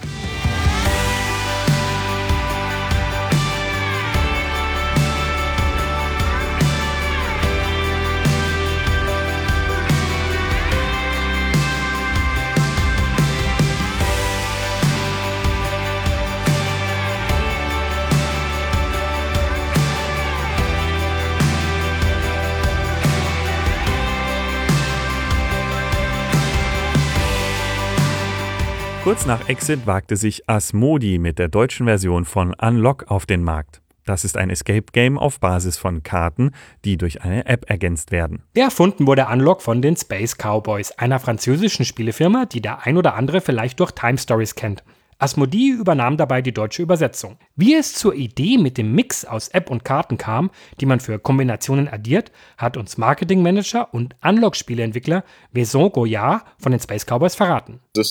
Kurz 29.03 29.25
nach 29.25 29.47
Exit 29.47 29.88
wagte 29.88 30.17
sich 30.17 30.49
Asmodi 30.49 31.19
mit 31.19 31.39
der 31.39 31.47
deutschen 31.47 31.85
Version 31.85 32.25
von 32.25 32.53
Unlock 32.53 33.05
auf 33.07 33.25
den 33.25 33.41
Markt. 33.43 33.81
Das 34.05 34.25
ist 34.25 34.35
ein 34.35 34.49
Escape-Game 34.49 35.17
auf 35.17 35.39
Basis 35.39 35.77
von 35.77 36.03
Karten, 36.03 36.51
die 36.83 36.97
durch 36.97 37.21
eine 37.21 37.45
App 37.45 37.69
ergänzt 37.69 38.12
werden. 38.12 38.43
Erfunden 38.55 39.07
wurde 39.07 39.27
Unlock 39.27 39.62
von 39.62 39.81
den 39.81 39.95
Space 39.95 40.35
Cowboys, 40.35 40.91
einer 40.91 41.19
französischen 41.19 41.85
Spielefirma, 41.85 42.45
die 42.45 42.62
der 42.62 42.85
ein 42.85 42.97
oder 42.97 43.15
andere 43.15 43.39
vielleicht 43.39 43.79
durch 43.79 43.91
Time 43.91 44.17
Stories 44.17 44.55
kennt. 44.55 44.83
Asmodee 45.19 45.71
übernahm 45.71 46.15
dabei 46.15 46.41
die 46.41 46.53
deutsche 46.53 46.82
Übersetzung. 46.82 47.38
Wie 47.58 47.75
es 47.75 47.93
zur 47.93 48.15
Idee 48.15 48.58
mit 48.58 48.77
dem 48.77 48.95
Mix 48.95 49.25
aus 49.25 49.49
App 49.49 49.69
und 49.69 49.84
Karten 49.84 50.17
kam, 50.17 50.49
die 50.79 50.86
man 50.86 51.01
für 51.01 51.19
Kombinationen 51.19 51.89
addiert, 51.89 52.32
hat 52.58 52.77
uns 52.77 52.97
Marketingmanager 52.97 53.93
und 53.93 54.15
Unlock-Spieleentwickler 54.23 55.25
Maison 55.51 55.91
Goyard 55.91 56.43
von 56.58 56.71
den 56.71 56.79
Space 56.79 57.05
Cowboys 57.05 57.36
verraten. 57.36 57.82
Uh, 57.97 58.03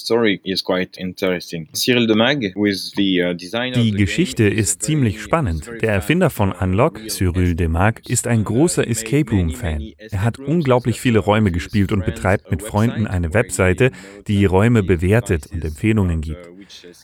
die 3.75 3.91
Geschichte 3.93 4.45
ist 4.45 4.83
ziemlich 4.83 5.23
spannend. 5.23 5.71
Der 5.81 5.93
Erfinder 5.93 6.29
von 6.29 6.53
Unlock, 6.53 7.09
Cyril 7.09 7.55
Demarque, 7.55 8.03
ist 8.07 8.27
ein 8.27 8.45
großer 8.45 8.87
Escape 8.87 9.31
Room-Fan. 9.31 9.93
Er 10.11 10.23
hat 10.23 10.39
unglaublich 10.39 11.01
viele 11.01 11.21
Räume 11.21 11.53
gespielt 11.53 11.91
und 11.91 12.05
betreibt 12.05 12.51
mit 12.51 12.63
Freunden 12.63 13.07
eine 13.07 13.33
Webseite, 13.33 13.93
die 14.27 14.45
Räume 14.45 14.83
bewertet 14.83 15.47
und 15.51 15.65
Empfehlungen 15.65 16.21
gibt. 16.21 16.58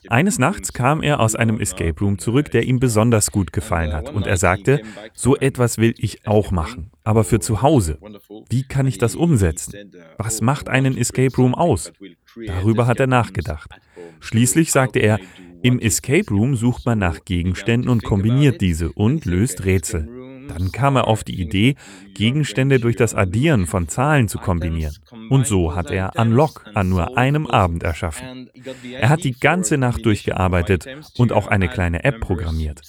Eines 0.09 0.39
Nachts 0.39 0.73
kam 0.73 1.03
er 1.03 1.21
aus 1.21 1.35
einem 1.35 1.61
Escape 1.61 1.99
Room 2.01 2.19
zurück, 2.19 2.51
der 2.51 2.65
ihm 2.65 2.81
besonders 2.81 3.31
gut 3.31 3.53
gefallen 3.53 3.93
hat, 3.93 4.11
und 4.11 4.27
er 4.27 4.37
sagte, 4.37 4.83
so 5.15 5.37
etwas 5.37 5.79
will 5.79 5.95
ich 5.99 6.27
auch 6.27 6.51
machen, 6.51 6.91
aber 7.03 7.25
für 7.25 7.41
zu 7.41 7.63
Hause. 7.63 7.99
Wie 8.51 8.65
kann 8.65 8.87
ich 8.87 8.99
das 8.99 9.15
umsetzen? 9.15 9.93
Was 10.19 10.41
macht 10.41 10.69
einen 10.69 10.97
Escape 10.97 11.37
Room 11.37 11.55
aus? 11.55 11.93
Darüber 12.47 12.87
hat 12.87 13.01
er 13.01 13.07
nachgedacht. 13.07 13.71
Schließlich 14.21 14.73
sagte 14.73 14.99
er, 14.99 15.19
im 15.63 15.79
Escape 15.79 16.29
Room 16.29 16.57
sucht 16.57 16.85
man 16.85 16.99
nach 16.99 17.25
Gegenständen 17.25 17.89
und 17.89 18.05
kombiniert 18.05 18.61
diese 18.61 18.93
und 18.93 19.25
löst 19.25 19.65
Rätsel. 19.65 20.24
Dann 20.49 20.73
kam 20.73 20.97
er 20.97 21.07
auf 21.07 21.25
die 21.25 21.41
Idee, 21.41 21.75
Gegenstände 22.15 22.79
durch 22.79 22.97
das 22.97 23.15
Addieren 23.15 23.67
von 23.67 23.89
Zahlen 23.89 24.29
zu 24.29 24.39
kombinieren. 24.39 24.95
Und 25.31 25.47
so 25.47 25.75
hat 25.75 25.91
er 25.91 26.13
Unlock 26.17 26.65
an 26.75 26.89
nur 26.89 27.17
einem 27.19 27.47
Abend 27.47 27.83
erschaffen. 27.83 28.51
Er 28.93 29.09
hat 29.09 29.25
die 29.25 29.39
ganze 29.39 29.79
Nacht 29.79 30.05
durchgearbeitet 30.07 30.87
und 31.19 31.33
auch 31.33 31.49
eine 31.49 31.69
kleine 31.69 32.05
App 32.05 32.21
programmiert. 32.21 32.81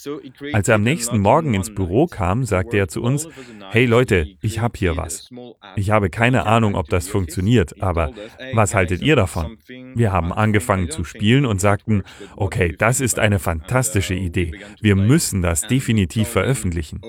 Als 0.52 0.68
er 0.68 0.76
am 0.76 0.82
nächsten 0.82 1.18
Morgen 1.18 1.54
ins 1.54 1.74
Büro 1.74 2.06
kam, 2.06 2.44
sagte 2.44 2.76
er 2.76 2.88
zu 2.88 3.02
uns, 3.02 3.28
hey 3.70 3.86
Leute, 3.86 4.26
ich 4.40 4.60
habe 4.60 4.78
hier 4.78 4.96
was. 4.96 5.28
Ich 5.76 5.90
habe 5.90 6.10
keine 6.10 6.46
Ahnung, 6.46 6.74
ob 6.74 6.88
das 6.88 7.08
funktioniert, 7.08 7.82
aber 7.82 8.12
was 8.52 8.74
haltet 8.74 9.02
ihr 9.02 9.16
davon? 9.16 9.58
Wir 9.94 10.12
haben 10.12 10.32
angefangen 10.32 10.90
zu 10.90 11.04
spielen 11.04 11.46
und 11.46 11.60
sagten, 11.60 12.02
okay, 12.36 12.74
das 12.76 13.00
ist 13.00 13.18
eine 13.18 13.38
fantastische 13.38 14.14
Idee. 14.14 14.52
Wir 14.80 14.96
müssen 14.96 15.42
das 15.42 15.62
definitiv 15.62 16.28
veröffentlichen. 16.28 17.00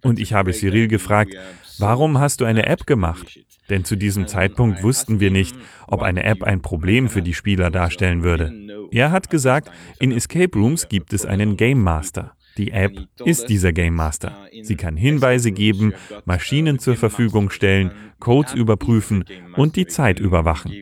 Und 0.00 0.18
ich 0.18 0.32
habe 0.32 0.52
Cyril 0.52 0.88
gefragt, 0.88 1.34
warum 1.78 2.18
hast 2.18 2.40
du 2.40 2.44
eine 2.44 2.66
App 2.66 2.86
gemacht? 2.86 3.38
Denn 3.70 3.84
zu 3.84 3.96
diesem 3.96 4.26
Zeitpunkt 4.26 4.82
wussten 4.82 5.20
wir 5.20 5.30
nicht, 5.30 5.56
ob 5.86 6.02
eine 6.02 6.24
App 6.24 6.42
ein 6.42 6.62
Problem 6.62 7.08
für 7.08 7.22
die 7.22 7.34
Spieler 7.34 7.70
darstellen 7.70 8.22
würde. 8.22 8.52
Er 8.90 9.10
hat 9.10 9.30
gesagt, 9.30 9.70
in 9.98 10.12
Escape 10.12 10.58
Rooms 10.58 10.88
gibt 10.88 11.12
es 11.12 11.24
einen 11.24 11.56
Game 11.56 11.82
Master. 11.82 12.34
Die 12.56 12.70
App 12.70 13.08
ist 13.24 13.48
dieser 13.48 13.72
Game 13.72 13.94
Master. 13.94 14.36
Sie 14.62 14.76
kann 14.76 14.96
Hinweise 14.96 15.52
geben, 15.52 15.94
Maschinen 16.24 16.78
zur 16.78 16.96
Verfügung 16.96 17.50
stellen, 17.50 17.92
Codes 18.18 18.54
überprüfen 18.54 19.24
und 19.56 19.76
die 19.76 19.86
Zeit 19.86 20.20
überwachen. 20.20 20.72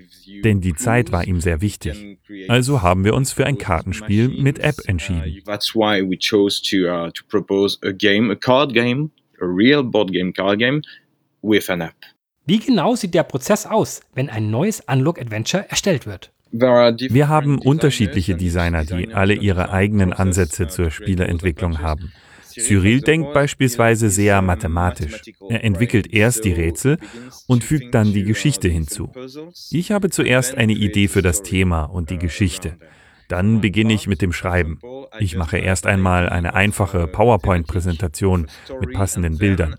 Denn 0.44 0.60
die 0.60 0.74
Zeit 0.74 1.12
war 1.12 1.26
ihm 1.26 1.40
sehr 1.40 1.60
wichtig. 1.60 2.18
Also 2.48 2.82
haben 2.82 3.04
wir 3.04 3.14
uns 3.14 3.32
für 3.32 3.46
ein 3.46 3.58
Kartenspiel 3.58 4.28
mit 4.28 4.58
App 4.58 4.76
entschieden. 4.86 5.42
That's 5.44 5.74
why 5.74 6.02
we 6.02 6.16
chose 6.16 6.62
to, 6.62 7.10
to 7.10 7.24
propose 7.28 7.78
a 7.82 7.92
game, 7.92 8.30
a 8.30 8.36
card 8.36 8.72
game, 8.72 9.10
a 9.40 9.46
real 9.46 9.82
board 9.82 10.12
game 10.12 10.32
card 10.32 10.58
game 10.58 10.82
with 11.42 11.68
an 11.70 11.80
app. 11.82 11.94
Wie 12.46 12.58
genau 12.58 12.96
sieht 12.96 13.14
der 13.14 13.22
Prozess 13.22 13.66
aus, 13.66 14.00
wenn 14.14 14.28
ein 14.28 14.50
neues 14.50 14.82
Unlock 14.88 15.20
Adventure 15.20 15.68
erstellt 15.68 16.06
wird? 16.06 16.32
Wir 16.52 17.28
haben 17.28 17.58
unterschiedliche 17.58 18.36
Designer, 18.36 18.84
die 18.84 19.12
alle 19.12 19.34
ihre 19.34 19.70
eigenen 19.70 20.12
Ansätze 20.12 20.68
zur 20.68 20.90
Spieleentwicklung 20.90 21.80
haben. 21.80 22.12
Cyril 22.58 23.00
denkt 23.00 23.32
beispielsweise 23.32 24.10
sehr 24.10 24.42
mathematisch. 24.42 25.22
Er 25.48 25.62
entwickelt 25.64 26.12
erst 26.12 26.44
die 26.44 26.52
Rätsel 26.52 26.98
und 27.46 27.62
fügt 27.62 27.94
dann 27.94 28.12
die 28.12 28.24
Geschichte 28.24 28.68
hinzu. 28.68 29.12
Ich 29.70 29.92
habe 29.92 30.10
zuerst 30.10 30.56
eine 30.56 30.72
Idee 30.72 31.08
für 31.08 31.22
das 31.22 31.42
Thema 31.42 31.84
und 31.84 32.10
die 32.10 32.18
Geschichte. 32.18 32.76
Dann 33.30 33.60
beginne 33.60 33.92
ich 33.92 34.08
mit 34.08 34.22
dem 34.22 34.32
Schreiben. 34.32 34.80
Ich 35.20 35.36
mache 35.36 35.58
erst 35.58 35.86
einmal 35.86 36.28
eine 36.28 36.54
einfache 36.54 37.06
PowerPoint-Präsentation 37.06 38.48
mit 38.80 38.92
passenden 38.92 39.38
Bildern. 39.38 39.76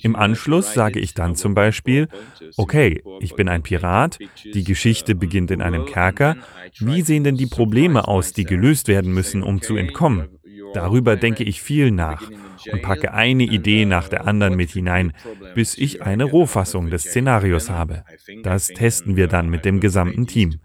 Im 0.00 0.16
Anschluss 0.16 0.72
sage 0.72 1.00
ich 1.00 1.12
dann 1.12 1.36
zum 1.36 1.54
Beispiel, 1.54 2.08
okay, 2.56 3.02
ich 3.20 3.34
bin 3.34 3.50
ein 3.50 3.62
Pirat, 3.62 4.18
die 4.54 4.64
Geschichte 4.64 5.14
beginnt 5.14 5.50
in 5.50 5.60
einem 5.60 5.84
Kerker, 5.84 6.36
wie 6.78 7.02
sehen 7.02 7.24
denn 7.24 7.36
die 7.36 7.46
Probleme 7.46 8.08
aus, 8.08 8.32
die 8.32 8.44
gelöst 8.44 8.88
werden 8.88 9.12
müssen, 9.12 9.42
um 9.42 9.60
zu 9.60 9.76
entkommen? 9.76 10.28
Darüber 10.74 11.16
denke 11.16 11.44
ich 11.44 11.62
viel 11.62 11.90
nach 11.90 12.30
und 12.70 12.82
packe 12.82 13.14
eine 13.14 13.44
Idee 13.44 13.84
nach 13.84 14.08
der 14.08 14.26
anderen 14.26 14.56
mit 14.56 14.70
hinein, 14.70 15.12
bis 15.54 15.78
ich 15.78 16.02
eine 16.02 16.24
Rohfassung 16.24 16.90
des 16.90 17.04
Szenarios 17.04 17.70
habe. 17.70 18.04
Das 18.42 18.68
testen 18.68 19.16
wir 19.16 19.28
dann 19.28 19.48
mit 19.48 19.64
dem 19.64 19.80
gesamten 19.80 20.26
Team. 20.26 20.56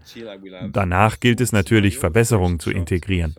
Danach 0.72 1.20
gilt 1.20 1.40
es 1.40 1.52
natürlich, 1.52 1.98
Verbesserungen 1.98 2.58
zu 2.58 2.70
integrieren. 2.70 3.34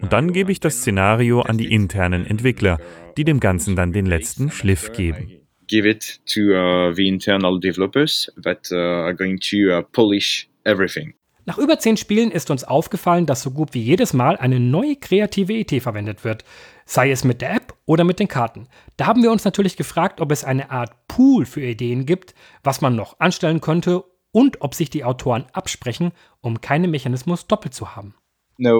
Und 0.00 0.12
dann 0.12 0.32
gebe 0.32 0.52
ich 0.52 0.60
das 0.60 0.78
Szenario 0.78 1.40
an 1.40 1.58
die 1.58 1.72
internen 1.72 2.26
Entwickler, 2.26 2.78
die 3.16 3.24
dem 3.24 3.40
Ganzen 3.40 3.76
dann 3.76 3.92
den 3.92 4.06
letzten 4.06 4.50
Schliff 4.50 4.92
geben. 4.92 5.32
Give 5.68 5.88
it 5.88 6.20
to 6.26 6.40
uh, 6.52 6.92
the 6.92 7.08
internal 7.08 7.58
developers 7.58 8.30
that 8.42 8.70
uh, 8.70 8.76
are 8.76 9.14
going 9.14 9.38
to 9.38 9.78
uh, 9.78 9.82
polish 9.92 10.48
everything. 10.64 11.14
Nach 11.44 11.58
über 11.58 11.78
zehn 11.78 11.96
Spielen 11.96 12.30
ist 12.30 12.50
uns 12.50 12.62
aufgefallen, 12.62 13.26
dass 13.26 13.42
so 13.42 13.50
gut 13.50 13.74
wie 13.74 13.82
jedes 13.82 14.12
Mal 14.12 14.36
eine 14.36 14.60
neue 14.60 14.94
kreative 14.94 15.52
Idee 15.54 15.80
verwendet 15.80 16.22
wird, 16.22 16.44
sei 16.86 17.10
es 17.10 17.24
mit 17.24 17.40
der 17.40 17.54
App 17.54 17.74
oder 17.84 18.04
mit 18.04 18.20
den 18.20 18.28
Karten. 18.28 18.68
Da 18.96 19.06
haben 19.06 19.24
wir 19.24 19.32
uns 19.32 19.44
natürlich 19.44 19.76
gefragt, 19.76 20.20
ob 20.20 20.30
es 20.30 20.44
eine 20.44 20.70
Art 20.70 21.08
Pool 21.08 21.44
für 21.44 21.62
Ideen 21.62 22.06
gibt, 22.06 22.34
was 22.62 22.80
man 22.80 22.94
noch 22.94 23.18
anstellen 23.18 23.60
könnte 23.60 24.04
und 24.30 24.60
ob 24.62 24.74
sich 24.74 24.88
die 24.88 25.04
Autoren 25.04 25.46
absprechen, 25.52 26.12
um 26.40 26.60
keinen 26.60 26.92
Mechanismus 26.92 27.48
doppelt 27.48 27.74
zu 27.74 27.96
haben. 27.96 28.14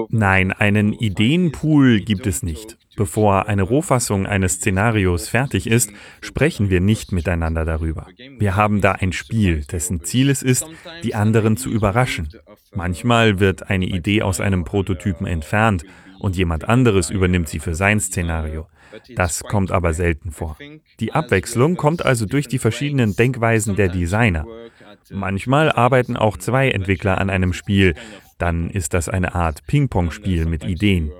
Nein, 0.09 0.51
einen 0.51 0.93
Ideenpool 0.93 1.99
gibt 1.99 2.27
es 2.27 2.43
nicht. 2.43 2.77
Bevor 2.95 3.47
eine 3.47 3.63
Rohfassung 3.63 4.27
eines 4.27 4.53
Szenarios 4.53 5.27
fertig 5.27 5.65
ist, 5.65 5.91
sprechen 6.21 6.69
wir 6.69 6.79
nicht 6.79 7.11
miteinander 7.11 7.65
darüber. 7.65 8.07
Wir 8.37 8.55
haben 8.55 8.81
da 8.81 8.91
ein 8.93 9.13
Spiel, 9.13 9.63
dessen 9.71 10.03
Ziel 10.03 10.29
es 10.29 10.43
ist, 10.43 10.67
die 11.03 11.15
anderen 11.15 11.57
zu 11.57 11.69
überraschen. 11.69 12.29
Manchmal 12.75 13.39
wird 13.39 13.69
eine 13.69 13.85
Idee 13.85 14.21
aus 14.21 14.39
einem 14.39 14.63
Prototypen 14.63 15.25
entfernt 15.25 15.83
und 16.19 16.37
jemand 16.37 16.69
anderes 16.69 17.09
übernimmt 17.09 17.49
sie 17.49 17.59
für 17.59 17.73
sein 17.73 17.99
Szenario. 17.99 18.67
Das 19.15 19.43
kommt 19.43 19.71
aber 19.71 19.93
selten 19.93 20.31
vor. 20.31 20.57
Die 20.99 21.13
Abwechslung 21.13 21.75
kommt 21.77 22.05
also 22.05 22.25
durch 22.25 22.47
die 22.47 22.59
verschiedenen 22.59 23.15
Denkweisen 23.15 23.75
der 23.75 23.89
Designer. 23.89 24.45
Manchmal 25.09 25.71
arbeiten 25.71 26.15
auch 26.15 26.37
zwei 26.37 26.69
Entwickler 26.69 27.17
an 27.17 27.29
einem 27.29 27.53
Spiel, 27.53 27.95
dann 28.37 28.69
ist 28.69 28.93
das 28.93 29.09
eine 29.09 29.35
Art 29.35 29.65
Ping-Pong-Spiel 29.67 30.45
mit 30.45 30.63
Ideen. 30.63 31.11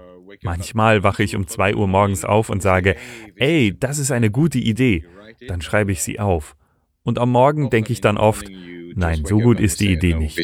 Manchmal 0.42 1.04
wache 1.04 1.24
ich 1.24 1.36
um 1.36 1.48
2 1.48 1.76
Uhr 1.76 1.88
morgens 1.88 2.26
auf 2.26 2.50
und 2.50 2.62
sage, 2.62 2.96
ey, 3.36 3.76
das 3.78 4.00
ist 4.00 4.12
eine 4.12 4.32
gute 4.32 4.60
Idee. 4.60 5.06
Dann 5.48 5.62
schreibe 5.62 5.92
ich 5.92 6.04
sie 6.04 6.20
auf. 6.20 6.56
Und 7.04 7.20
am 7.20 7.32
Morgen 7.32 7.70
denke 7.70 7.94
ich 7.94 8.02
dann 8.02 8.18
oft, 8.18 8.50
nein, 8.96 9.24
so 9.26 9.40
gut 9.40 9.60
ist 9.60 9.80
die 9.80 9.92
Idee 9.92 10.16
nicht. 10.16 10.38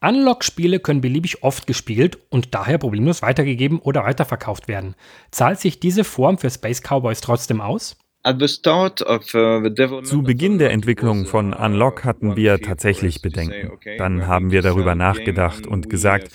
Unlock-Spiele 0.00 0.78
können 0.78 1.00
beliebig 1.00 1.42
oft 1.42 1.66
gespielt 1.66 2.18
und 2.28 2.54
daher 2.54 2.78
problemlos 2.78 3.22
weitergegeben 3.22 3.78
oder 3.80 4.04
weiterverkauft 4.04 4.68
werden. 4.68 4.94
Zahlt 5.30 5.58
sich 5.58 5.80
diese 5.80 6.04
Form 6.04 6.38
für 6.38 6.50
Space 6.50 6.82
Cowboys 6.82 7.20
trotzdem 7.20 7.60
aus? 7.60 7.96
Uh, 8.26 10.00
Zu 10.02 10.22
Beginn 10.22 10.58
der 10.58 10.72
Entwicklung 10.72 11.26
von 11.26 11.52
Unlock 11.52 12.04
hatten 12.04 12.34
wir 12.34 12.60
tatsächlich 12.60 13.22
Bedenken. 13.22 13.78
Dann 13.98 14.26
haben 14.26 14.50
wir 14.50 14.62
darüber 14.62 14.96
nachgedacht 14.96 15.66
und 15.66 15.88
gesagt, 15.88 16.32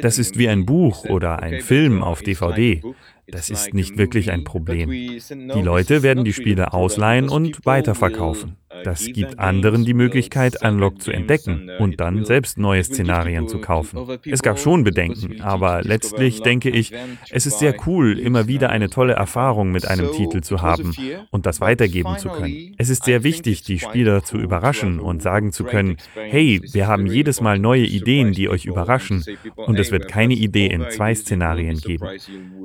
das 0.00 0.18
ist 0.18 0.38
wie 0.38 0.48
ein 0.48 0.64
Buch 0.64 1.04
oder 1.04 1.42
ein 1.42 1.60
Film 1.60 2.02
auf 2.02 2.22
DVD. 2.22 2.82
Das 3.26 3.50
ist 3.50 3.74
nicht 3.74 3.96
wirklich 3.96 4.30
ein 4.30 4.44
Problem. 4.44 4.90
Die 4.90 5.62
Leute 5.62 6.02
werden 6.02 6.24
die 6.24 6.32
Spiele 6.32 6.72
ausleihen 6.72 7.28
und 7.28 7.64
weiterverkaufen. 7.64 8.56
Das 8.82 9.06
gibt 9.06 9.38
anderen 9.38 9.84
die 9.84 9.94
Möglichkeit, 9.94 10.62
Unlock 10.62 11.00
zu 11.00 11.12
entdecken 11.12 11.70
und 11.78 12.00
dann 12.00 12.24
selbst 12.24 12.58
neue 12.58 12.82
Szenarien 12.82 13.48
zu 13.48 13.58
kaufen. 13.58 14.18
Es 14.24 14.42
gab 14.42 14.58
schon 14.58 14.82
Bedenken, 14.82 15.40
aber 15.40 15.82
letztlich 15.82 16.42
denke 16.42 16.70
ich, 16.70 16.92
es 17.30 17.46
ist 17.46 17.60
sehr 17.60 17.74
cool, 17.86 18.18
immer 18.18 18.48
wieder 18.48 18.70
eine 18.70 18.90
tolle 18.90 19.14
Erfahrung 19.14 19.70
mit 19.70 19.86
einem 19.86 20.10
Titel 20.12 20.40
zu 20.40 20.60
haben 20.60 20.94
und 21.30 21.46
das 21.46 21.60
weitergeben 21.60 22.18
zu 22.18 22.28
können. 22.28 22.74
Es 22.76 22.88
ist 22.88 23.04
sehr 23.04 23.22
wichtig, 23.22 23.62
die 23.62 23.78
Spieler 23.78 24.24
zu 24.24 24.38
überraschen 24.38 24.98
und 24.98 25.22
sagen 25.22 25.52
zu 25.52 25.64
können, 25.64 25.96
hey, 26.14 26.60
wir 26.72 26.88
haben 26.88 27.06
jedes 27.06 27.40
Mal 27.40 27.58
neue 27.58 27.84
Ideen, 27.84 28.32
die 28.32 28.48
euch 28.48 28.66
überraschen 28.66 29.24
und 29.54 29.78
es 29.78 29.92
wird 29.92 30.08
keine 30.08 30.34
Idee 30.34 30.66
in 30.66 30.84
zwei 30.90 31.14
Szenarien 31.14 31.78
geben. 31.78 32.08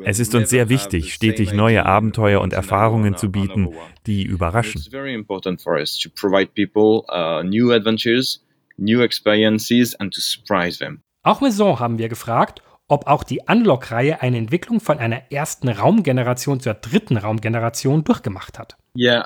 Es 0.04 0.20
ist 0.20 0.34
uns 0.34 0.49
sehr 0.50 0.70
wichtig, 0.70 1.14
stetig 1.14 1.54
neue 1.54 1.86
Abenteuer 1.86 2.42
und 2.42 2.54
Erfahrungen 2.54 3.16
zu 3.16 3.32
bieten, 3.32 3.70
die 4.06 4.24
überraschen 4.24 4.82
to 4.82 6.10
provide 6.10 6.52
people 6.56 7.04
uh, 7.10 7.44
new 7.44 7.72
adventures, 7.72 8.44
new 8.78 9.02
experiences 9.02 9.96
and 9.96 10.14
to 10.14 10.22
surprise 10.22 10.80
them. 10.80 11.02
Auch 11.24 11.42
Maison 11.42 11.80
haben 11.80 11.98
wir 11.98 12.10
gefragt, 12.10 12.62
ob 12.90 13.08
auch 13.08 13.24
die 13.24 13.42
Unlock-Reihe 13.48 14.22
eine 14.22 14.38
Entwicklung 14.38 14.82
von 14.82 14.98
einer 14.98 15.32
ersten 15.32 15.70
Raumgeneration 15.70 16.60
zur 16.60 16.74
dritten 16.74 17.18
Raumgeneration 17.18 18.04
durchgemacht 18.04 18.60
hat. 18.60 18.76
Uh, 18.96 19.22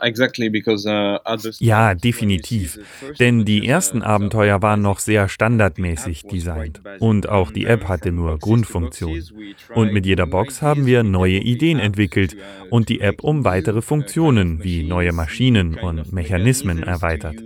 ja, 1.60 1.96
definitiv. 1.96 2.80
Denn 3.20 3.46
die 3.46 3.66
ersten 3.66 4.02
Abenteuer 4.02 4.62
waren 4.62 4.82
noch 4.82 5.00
sehr 5.00 5.30
standardmäßig 5.30 6.24
designt. 6.24 6.82
Und 7.00 7.30
auch 7.30 7.50
die 7.50 7.66
App 7.66 7.88
hatte 7.88 8.12
nur 8.12 8.38
Grundfunktionen. 8.40 9.24
Und 9.74 9.94
mit 9.94 10.06
jeder 10.06 10.28
Box 10.28 10.62
haben 10.62 10.86
wir 10.86 11.04
neue 11.04 11.40
Ideen 11.40 11.80
entwickelt 11.80 12.36
und 12.70 12.90
die 12.90 13.00
App 13.00 13.24
um 13.24 13.46
weitere 13.46 13.82
Funktionen 13.82 14.64
wie 14.64 14.84
neue 14.84 15.14
Maschinen 15.14 15.76
und 15.80 16.12
Mechanismen 16.12 16.84
erweitert. 16.84 17.38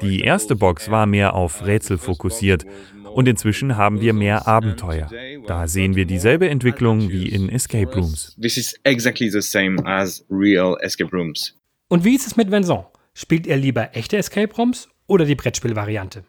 Die 0.00 0.22
erste 0.22 0.56
Box 0.56 0.90
war 0.90 1.04
mehr 1.04 1.34
auf 1.34 1.66
Rätsel 1.66 1.98
fokussiert 1.98 2.64
und 3.12 3.28
inzwischen 3.28 3.76
haben 3.76 4.00
wir 4.00 4.12
mehr 4.12 4.46
Abenteuer. 4.46 5.10
Da 5.46 5.66
sehen 5.68 5.96
wir 5.96 6.04
dieselbe 6.04 6.48
Entwicklung 6.48 7.10
wie 7.10 7.28
in 7.28 7.48
Escape 7.48 7.92
Rooms. 7.94 8.34
Und 11.88 12.04
wie 12.04 12.14
ist 12.14 12.26
es 12.26 12.36
mit 12.36 12.50
Vincent? 12.50 12.86
Spielt 13.14 13.46
er 13.46 13.56
lieber 13.56 13.96
echte 13.96 14.16
Escape 14.16 14.54
Rooms 14.54 14.88
oder 15.06 15.24
die 15.24 15.34
Brettspielvariante? 15.34 16.24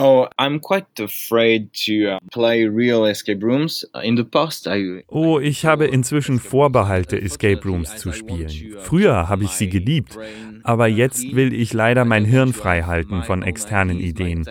Oh, 0.00 0.28
I'm 0.38 0.60
quite 0.60 0.86
afraid 1.00 1.72
to 1.86 2.06
uh, 2.06 2.18
play 2.32 2.68
real 2.68 3.04
escape 3.04 3.42
rooms. 3.42 3.84
In 4.04 4.16
the 4.16 4.22
past. 4.22 4.68
Oh, 5.08 5.40
ich 5.40 5.64
habe 5.66 5.86
inzwischen 5.86 6.38
Vorbehalte, 6.38 7.20
Escape 7.20 7.60
Rooms 7.64 7.96
zu 7.96 8.12
spielen. 8.12 8.78
Früher 8.78 9.28
habe 9.28 9.42
ich 9.42 9.50
sie 9.50 9.68
geliebt, 9.68 10.16
aber 10.62 10.86
jetzt 10.86 11.34
will 11.34 11.52
ich 11.52 11.72
leider 11.72 12.04
mein 12.04 12.24
Hirn 12.24 12.52
frei 12.52 12.82
halten 12.82 13.24
von 13.24 13.42
externen 13.42 13.98
Ideen. 13.98 14.46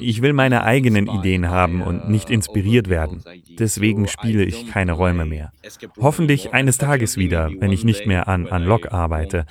Ich 0.00 0.20
will 0.20 0.34
meine 0.34 0.64
eigenen 0.64 1.06
Ideen 1.06 1.48
haben 1.48 1.80
und 1.80 2.10
nicht 2.10 2.28
inspiriert 2.28 2.90
werden. 2.90 3.22
Deswegen 3.58 4.06
spiele 4.06 4.44
ich 4.44 4.66
keine 4.70 4.92
Räume 4.92 5.24
mehr. 5.24 5.52
Hoffentlich 5.98 6.52
eines 6.52 6.76
Tages 6.76 7.16
wieder, 7.16 7.50
wenn 7.58 7.72
ich 7.72 7.84
nicht 7.84 8.06
mehr 8.06 8.28
an 8.28 8.46
Unlock 8.46 8.92
arbeite. 8.92 9.46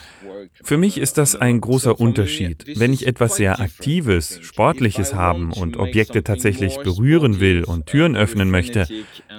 Für 0.64 0.78
mich 0.78 0.98
ist 0.98 1.18
das 1.18 1.36
ein 1.36 1.62
großer 1.62 2.00
Unterschied. 2.00 2.66
Wenn 2.80 2.94
ich 2.94 3.08
etwas 3.08 3.36
sehr 3.36 3.60
Aktives, 3.60 4.40
Sportliches 4.42 5.14
haben 5.14 5.52
und 5.52 5.78
Objekte 5.78 6.24
tatsächlich 6.24 6.78
berühren 6.78 7.40
will 7.40 7.64
und 7.64 7.86
Türen 7.86 8.16
öffnen 8.16 8.50
möchte, 8.50 8.88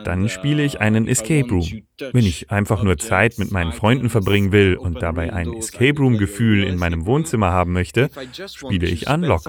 dann 0.04 0.28
spiele 0.28 0.62
ich 0.64 0.80
einen 0.80 1.06
Escape 1.08 1.48
Room. 1.48 1.82
Wenn 2.12 2.24
ich 2.24 2.50
einfach 2.50 2.82
nur 2.82 2.98
Zeit 2.98 3.38
mit 3.38 3.50
meinen 3.50 3.72
Freunden 3.72 4.08
verbringen 4.08 4.52
will 4.52 4.76
und 4.76 5.02
dabei 5.02 5.32
ein 5.32 5.52
Escape 5.52 5.98
Room-Gefühl 5.98 6.64
in 6.64 6.76
meinem 6.76 7.06
Wohnzimmer 7.06 7.50
haben 7.50 7.72
möchte, 7.72 8.10
spiele 8.46 8.86
ich 8.86 9.08
Unlock. 9.08 9.42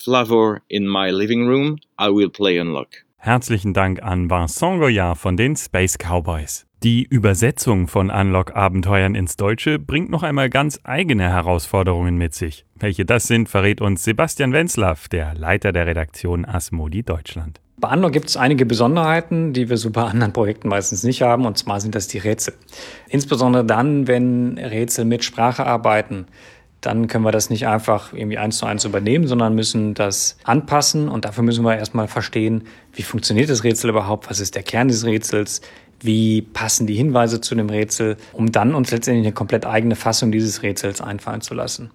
Flavor 0.00 0.62
in 0.68 0.88
my 0.88 1.10
living 1.10 1.46
room, 1.46 1.78
I 1.98 2.08
will 2.08 2.30
play 2.30 2.58
Unlock. 2.58 3.04
Herzlichen 3.18 3.74
Dank 3.74 4.02
an 4.02 4.30
Vincent 4.30 4.80
Goyard 4.80 5.18
von 5.18 5.36
den 5.36 5.56
Space 5.56 5.98
Cowboys. 5.98 6.69
Die 6.82 7.02
Übersetzung 7.04 7.88
von 7.88 8.08
Unlock-Abenteuern 8.08 9.14
ins 9.14 9.36
Deutsche 9.36 9.78
bringt 9.78 10.08
noch 10.08 10.22
einmal 10.22 10.48
ganz 10.48 10.80
eigene 10.82 11.24
Herausforderungen 11.24 12.16
mit 12.16 12.32
sich. 12.32 12.64
Welche 12.74 13.04
das 13.04 13.26
sind, 13.26 13.50
verrät 13.50 13.82
uns 13.82 14.02
Sebastian 14.02 14.54
Wenzlaff, 14.54 15.06
der 15.06 15.34
Leiter 15.34 15.72
der 15.72 15.86
Redaktion 15.86 16.46
Asmodi 16.46 17.02
Deutschland. 17.02 17.60
Bei 17.76 17.92
Unlock 17.92 18.12
gibt 18.12 18.30
es 18.30 18.38
einige 18.38 18.64
Besonderheiten, 18.64 19.52
die 19.52 19.68
wir 19.68 19.76
so 19.76 19.90
bei 19.90 20.04
anderen 20.04 20.32
Projekten 20.32 20.68
meistens 20.68 21.02
nicht 21.02 21.20
haben, 21.20 21.44
und 21.44 21.58
zwar 21.58 21.82
sind 21.82 21.94
das 21.94 22.08
die 22.08 22.16
Rätsel. 22.16 22.54
Insbesondere 23.10 23.66
dann, 23.66 24.08
wenn 24.08 24.56
Rätsel 24.56 25.04
mit 25.04 25.22
Sprache 25.22 25.66
arbeiten 25.66 26.28
dann 26.80 27.08
können 27.08 27.24
wir 27.24 27.32
das 27.32 27.50
nicht 27.50 27.66
einfach 27.66 28.12
irgendwie 28.12 28.38
eins 28.38 28.58
zu 28.58 28.66
eins 28.66 28.84
übernehmen, 28.84 29.26
sondern 29.26 29.54
müssen 29.54 29.94
das 29.94 30.38
anpassen. 30.44 31.08
Und 31.08 31.24
dafür 31.24 31.44
müssen 31.44 31.64
wir 31.64 31.76
erstmal 31.76 32.08
verstehen, 32.08 32.64
wie 32.94 33.02
funktioniert 33.02 33.50
das 33.50 33.64
Rätsel 33.64 33.90
überhaupt, 33.90 34.30
was 34.30 34.40
ist 34.40 34.54
der 34.54 34.62
Kern 34.62 34.88
des 34.88 35.04
Rätsels, 35.04 35.60
wie 36.02 36.42
passen 36.42 36.86
die 36.86 36.94
Hinweise 36.94 37.40
zu 37.40 37.54
dem 37.54 37.70
Rätsel, 37.70 38.16
um 38.32 38.52
dann 38.52 38.74
uns 38.74 38.90
letztendlich 38.90 39.26
eine 39.26 39.34
komplett 39.34 39.66
eigene 39.66 39.96
Fassung 39.96 40.32
dieses 40.32 40.62
Rätsels 40.62 41.00
einfallen 41.00 41.40
zu 41.40 41.54
lassen. 41.54 41.90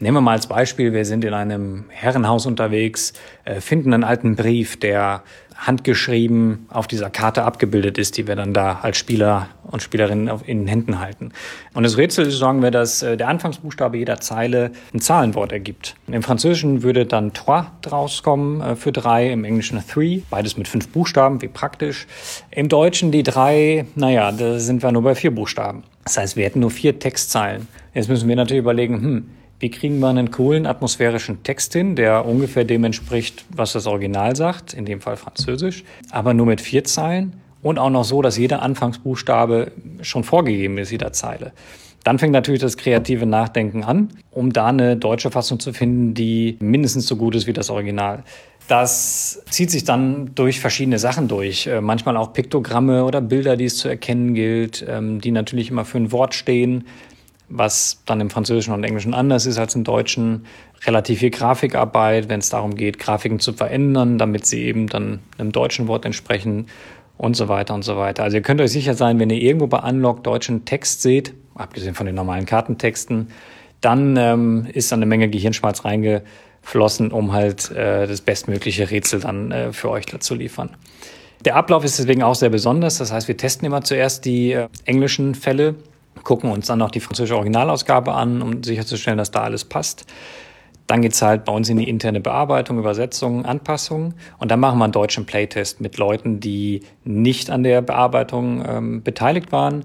Nehmen 0.00 0.18
wir 0.18 0.20
mal 0.20 0.32
als 0.32 0.46
Beispiel, 0.46 0.92
wir 0.92 1.04
sind 1.04 1.24
in 1.24 1.34
einem 1.34 1.86
Herrenhaus 1.88 2.46
unterwegs, 2.46 3.14
äh, 3.44 3.60
finden 3.60 3.92
einen 3.92 4.04
alten 4.04 4.36
Brief, 4.36 4.78
der 4.78 5.24
handgeschrieben 5.58 6.66
auf 6.70 6.86
dieser 6.86 7.10
Karte 7.10 7.42
abgebildet 7.42 7.98
ist, 7.98 8.16
die 8.16 8.28
wir 8.28 8.36
dann 8.36 8.54
da 8.54 8.78
als 8.82 8.96
Spieler 8.96 9.48
und 9.64 9.82
Spielerinnen 9.82 10.30
in 10.46 10.60
den 10.60 10.68
Händen 10.68 11.00
halten. 11.00 11.32
Und 11.74 11.82
das 11.82 11.96
Rätsel 11.96 12.26
ist, 12.26 12.38
sagen 12.38 12.62
wir, 12.62 12.70
dass 12.70 13.02
äh, 13.02 13.16
der 13.16 13.28
Anfangsbuchstabe 13.28 13.98
jeder 13.98 14.20
Zeile 14.20 14.70
ein 14.94 15.00
Zahlenwort 15.00 15.52
ergibt. 15.52 15.96
Im 16.06 16.22
Französischen 16.22 16.82
würde 16.82 17.06
dann 17.06 17.34
trois 17.34 17.66
draus 17.82 18.22
kommen 18.22 18.60
äh, 18.60 18.76
für 18.76 18.92
drei, 18.92 19.30
im 19.30 19.44
Englischen 19.44 19.82
three, 19.86 20.20
beides 20.30 20.56
mit 20.56 20.68
fünf 20.68 20.88
Buchstaben, 20.88 21.42
wie 21.42 21.48
praktisch. 21.48 22.06
Im 22.50 22.68
Deutschen 22.68 23.10
die 23.10 23.24
drei, 23.24 23.84
naja, 23.96 24.30
da 24.30 24.60
sind 24.60 24.82
wir 24.82 24.92
nur 24.92 25.02
bei 25.02 25.16
vier 25.16 25.34
Buchstaben. 25.34 25.82
Das 26.04 26.16
heißt, 26.16 26.36
wir 26.36 26.44
hätten 26.44 26.60
nur 26.60 26.70
vier 26.70 26.98
Textzeilen. 26.98 27.66
Jetzt 27.94 28.08
müssen 28.08 28.28
wir 28.28 28.36
natürlich 28.36 28.60
überlegen, 28.60 29.02
hm, 29.02 29.30
wie 29.60 29.70
kriegen 29.70 29.98
wir 29.98 30.08
einen 30.08 30.30
coolen 30.30 30.66
atmosphärischen 30.66 31.42
Text 31.42 31.72
hin, 31.72 31.96
der 31.96 32.26
ungefähr 32.26 32.64
dem 32.64 32.84
entspricht, 32.84 33.44
was 33.50 33.72
das 33.72 33.86
Original 33.86 34.36
sagt, 34.36 34.72
in 34.72 34.84
dem 34.84 35.00
Fall 35.00 35.16
Französisch, 35.16 35.84
aber 36.10 36.34
nur 36.34 36.46
mit 36.46 36.60
vier 36.60 36.84
Zeilen 36.84 37.34
und 37.62 37.78
auch 37.78 37.90
noch 37.90 38.04
so, 38.04 38.22
dass 38.22 38.38
jeder 38.38 38.62
Anfangsbuchstabe 38.62 39.72
schon 40.02 40.24
vorgegeben 40.24 40.78
ist, 40.78 40.92
jeder 40.92 41.12
Zeile. 41.12 41.52
Dann 42.04 42.18
fängt 42.18 42.32
natürlich 42.32 42.60
das 42.60 42.76
kreative 42.76 43.26
Nachdenken 43.26 43.82
an, 43.82 44.08
um 44.30 44.52
da 44.52 44.66
eine 44.66 44.96
deutsche 44.96 45.30
Fassung 45.30 45.58
zu 45.58 45.72
finden, 45.72 46.14
die 46.14 46.56
mindestens 46.60 47.06
so 47.06 47.16
gut 47.16 47.34
ist 47.34 47.46
wie 47.46 47.52
das 47.52 47.70
Original. 47.70 48.22
Das 48.68 49.42
zieht 49.50 49.70
sich 49.70 49.84
dann 49.84 50.34
durch 50.34 50.60
verschiedene 50.60 50.98
Sachen 50.98 51.26
durch. 51.26 51.66
Äh, 51.66 51.80
manchmal 51.80 52.16
auch 52.18 52.34
Piktogramme 52.34 53.04
oder 53.04 53.22
Bilder, 53.22 53.56
die 53.56 53.64
es 53.64 53.78
zu 53.78 53.88
erkennen 53.88 54.34
gilt, 54.34 54.84
ähm, 54.86 55.20
die 55.22 55.32
natürlich 55.32 55.70
immer 55.70 55.86
für 55.86 55.98
ein 55.98 56.12
Wort 56.12 56.34
stehen 56.34 56.84
was 57.48 58.02
dann 58.06 58.20
im 58.20 58.30
Französischen 58.30 58.74
und 58.74 58.84
Englischen 58.84 59.14
anders 59.14 59.46
ist 59.46 59.58
als 59.58 59.74
im 59.74 59.84
Deutschen. 59.84 60.44
Relativ 60.84 61.20
viel 61.20 61.30
Grafikarbeit, 61.30 62.28
wenn 62.28 62.40
es 62.40 62.50
darum 62.50 62.74
geht, 62.74 62.98
Grafiken 62.98 63.40
zu 63.40 63.52
verändern, 63.52 64.18
damit 64.18 64.46
sie 64.46 64.62
eben 64.64 64.86
dann 64.86 65.20
einem 65.38 65.52
deutschen 65.52 65.88
Wort 65.88 66.04
entsprechen 66.04 66.66
und 67.16 67.36
so 67.36 67.48
weiter 67.48 67.74
und 67.74 67.82
so 67.82 67.96
weiter. 67.96 68.22
Also 68.22 68.36
ihr 68.36 68.42
könnt 68.42 68.60
euch 68.60 68.70
sicher 68.70 68.94
sein, 68.94 69.18
wenn 69.18 69.30
ihr 69.30 69.40
irgendwo 69.40 69.66
bei 69.66 69.78
Unlock 69.78 70.22
deutschen 70.22 70.64
Text 70.64 71.02
seht, 71.02 71.34
abgesehen 71.54 71.94
von 71.94 72.06
den 72.06 72.14
normalen 72.14 72.46
Kartentexten, 72.46 73.28
dann 73.80 74.16
ähm, 74.16 74.66
ist 74.72 74.92
da 74.92 74.96
eine 74.96 75.06
Menge 75.06 75.28
Gehirnschmalz 75.28 75.84
reingeflossen, 75.84 77.10
um 77.10 77.32
halt 77.32 77.70
äh, 77.72 78.06
das 78.06 78.20
bestmögliche 78.20 78.90
Rätsel 78.90 79.20
dann 79.20 79.50
äh, 79.50 79.72
für 79.72 79.90
euch 79.90 80.06
zu 80.06 80.34
liefern. 80.34 80.70
Der 81.44 81.56
Ablauf 81.56 81.84
ist 81.84 81.98
deswegen 81.98 82.22
auch 82.22 82.34
sehr 82.34 82.50
besonders. 82.50 82.98
Das 82.98 83.12
heißt, 83.12 83.28
wir 83.28 83.36
testen 83.36 83.66
immer 83.66 83.82
zuerst 83.82 84.24
die 84.24 84.52
äh, 84.52 84.68
englischen 84.84 85.34
Fälle 85.34 85.76
gucken 86.24 86.50
uns 86.50 86.66
dann 86.66 86.78
noch 86.78 86.90
die 86.90 87.00
französische 87.00 87.36
Originalausgabe 87.36 88.12
an, 88.12 88.42
um 88.42 88.62
sicherzustellen, 88.62 89.18
dass 89.18 89.30
da 89.30 89.42
alles 89.42 89.64
passt. 89.64 90.06
Dann 90.86 91.02
geht 91.02 91.12
es 91.12 91.20
halt 91.20 91.44
bei 91.44 91.52
uns 91.52 91.68
in 91.68 91.76
die 91.76 91.88
interne 91.88 92.20
Bearbeitung, 92.20 92.78
Übersetzung, 92.78 93.44
Anpassung. 93.44 94.14
Und 94.38 94.50
dann 94.50 94.58
machen 94.58 94.78
wir 94.78 94.84
einen 94.84 94.92
deutschen 94.92 95.26
Playtest 95.26 95.82
mit 95.82 95.98
Leuten, 95.98 96.40
die 96.40 96.80
nicht 97.04 97.50
an 97.50 97.62
der 97.62 97.82
Bearbeitung 97.82 98.64
ähm, 98.66 99.02
beteiligt 99.02 99.52
waren 99.52 99.84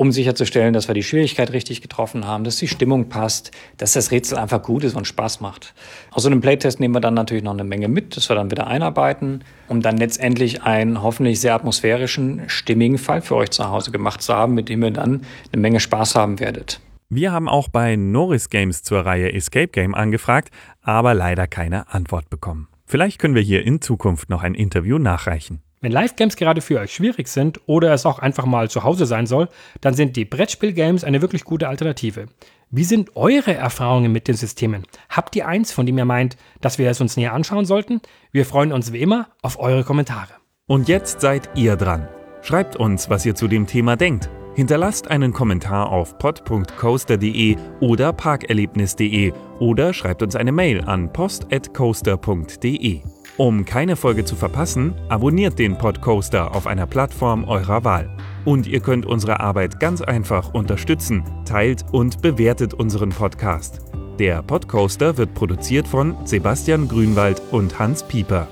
um 0.00 0.12
sicherzustellen, 0.12 0.72
dass 0.72 0.88
wir 0.88 0.94
die 0.94 1.02
Schwierigkeit 1.02 1.52
richtig 1.52 1.82
getroffen 1.82 2.26
haben, 2.26 2.42
dass 2.42 2.56
die 2.56 2.68
Stimmung 2.68 3.10
passt, 3.10 3.50
dass 3.76 3.92
das 3.92 4.10
Rätsel 4.10 4.38
einfach 4.38 4.62
gut 4.62 4.82
ist 4.82 4.96
und 4.96 5.06
Spaß 5.06 5.42
macht. 5.42 5.74
Aus 6.10 6.22
so 6.22 6.30
einem 6.30 6.40
Playtest 6.40 6.80
nehmen 6.80 6.94
wir 6.94 7.02
dann 7.02 7.12
natürlich 7.12 7.44
noch 7.44 7.52
eine 7.52 7.64
Menge 7.64 7.86
mit, 7.86 8.16
das 8.16 8.30
wir 8.30 8.34
dann 8.34 8.50
wieder 8.50 8.66
einarbeiten, 8.66 9.44
um 9.68 9.82
dann 9.82 9.98
letztendlich 9.98 10.62
einen 10.62 11.02
hoffentlich 11.02 11.38
sehr 11.38 11.54
atmosphärischen, 11.54 12.44
stimmigen 12.46 12.96
Fall 12.96 13.20
für 13.20 13.36
euch 13.36 13.50
zu 13.50 13.68
Hause 13.68 13.90
gemacht 13.90 14.22
zu 14.22 14.34
haben, 14.34 14.54
mit 14.54 14.70
dem 14.70 14.82
ihr 14.82 14.90
dann 14.90 15.20
eine 15.52 15.60
Menge 15.60 15.80
Spaß 15.80 16.14
haben 16.14 16.40
werdet. 16.40 16.80
Wir 17.10 17.32
haben 17.32 17.46
auch 17.46 17.68
bei 17.68 17.96
Norris 17.96 18.48
Games 18.48 18.82
zur 18.82 19.04
Reihe 19.04 19.34
Escape 19.34 19.68
Game 19.68 19.94
angefragt, 19.94 20.48
aber 20.80 21.12
leider 21.12 21.46
keine 21.46 21.92
Antwort 21.92 22.30
bekommen. 22.30 22.68
Vielleicht 22.86 23.18
können 23.18 23.34
wir 23.34 23.42
hier 23.42 23.66
in 23.66 23.82
Zukunft 23.82 24.30
noch 24.30 24.42
ein 24.42 24.54
Interview 24.54 24.96
nachreichen. 24.96 25.60
Wenn 25.82 25.92
Live-Games 25.92 26.36
gerade 26.36 26.60
für 26.60 26.78
euch 26.78 26.92
schwierig 26.92 27.28
sind 27.28 27.58
oder 27.64 27.94
es 27.94 28.04
auch 28.04 28.18
einfach 28.18 28.44
mal 28.44 28.68
zu 28.68 28.84
Hause 28.84 29.06
sein 29.06 29.26
soll, 29.26 29.48
dann 29.80 29.94
sind 29.94 30.14
die 30.14 30.26
Brettspiel-Games 30.26 31.04
eine 31.04 31.22
wirklich 31.22 31.44
gute 31.44 31.68
Alternative. 31.68 32.26
Wie 32.70 32.84
sind 32.84 33.16
eure 33.16 33.54
Erfahrungen 33.54 34.12
mit 34.12 34.28
den 34.28 34.36
Systemen? 34.36 34.84
Habt 35.08 35.34
ihr 35.36 35.48
eins, 35.48 35.72
von 35.72 35.86
dem 35.86 35.96
ihr 35.96 36.04
meint, 36.04 36.36
dass 36.60 36.76
wir 36.76 36.90
es 36.90 37.00
uns 37.00 37.16
näher 37.16 37.32
anschauen 37.32 37.64
sollten? 37.64 38.02
Wir 38.30 38.44
freuen 38.44 38.72
uns 38.72 38.92
wie 38.92 39.00
immer 39.00 39.28
auf 39.40 39.58
eure 39.58 39.82
Kommentare. 39.82 40.34
Und 40.66 40.86
jetzt 40.86 41.22
seid 41.22 41.48
ihr 41.54 41.76
dran. 41.76 42.06
Schreibt 42.42 42.76
uns, 42.76 43.08
was 43.08 43.24
ihr 43.24 43.34
zu 43.34 43.48
dem 43.48 43.66
Thema 43.66 43.96
denkt. 43.96 44.28
Hinterlasst 44.54 45.10
einen 45.10 45.32
Kommentar 45.32 45.88
auf 45.88 46.18
pod.coaster.de 46.18 47.56
oder 47.80 48.12
parkerlebnis.de 48.12 49.32
oder 49.60 49.94
schreibt 49.94 50.22
uns 50.22 50.36
eine 50.36 50.52
Mail 50.52 50.82
an 50.84 51.10
post.coaster.de. 51.10 53.00
Um 53.40 53.64
keine 53.64 53.96
Folge 53.96 54.24
zu 54.26 54.36
verpassen, 54.36 54.92
abonniert 55.08 55.58
den 55.58 55.78
Podcoaster 55.78 56.54
auf 56.54 56.66
einer 56.66 56.86
Plattform 56.86 57.44
eurer 57.44 57.84
Wahl. 57.84 58.14
Und 58.44 58.66
ihr 58.66 58.80
könnt 58.80 59.06
unsere 59.06 59.40
Arbeit 59.40 59.80
ganz 59.80 60.02
einfach 60.02 60.52
unterstützen, 60.52 61.24
teilt 61.46 61.86
und 61.90 62.20
bewertet 62.20 62.74
unseren 62.74 63.08
Podcast. 63.08 63.80
Der 64.18 64.42
Podcoaster 64.42 65.16
wird 65.16 65.32
produziert 65.32 65.88
von 65.88 66.14
Sebastian 66.26 66.86
Grünwald 66.86 67.40
und 67.50 67.78
Hans 67.78 68.02
Pieper. 68.02 68.46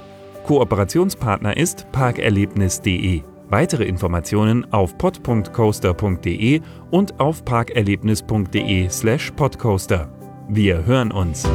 Kooperationspartner 0.46 1.54
ist 1.54 1.92
parkerlebnis.de. 1.92 3.20
Weitere 3.50 3.84
Informationen 3.84 4.72
auf 4.72 4.96
pod.coaster.de 4.96 6.62
und 6.90 7.20
auf 7.20 7.44
parkerlebnis.de/podcoaster. 7.44 10.08
Wir 10.48 10.86
hören 10.86 11.12
uns. 11.12 11.46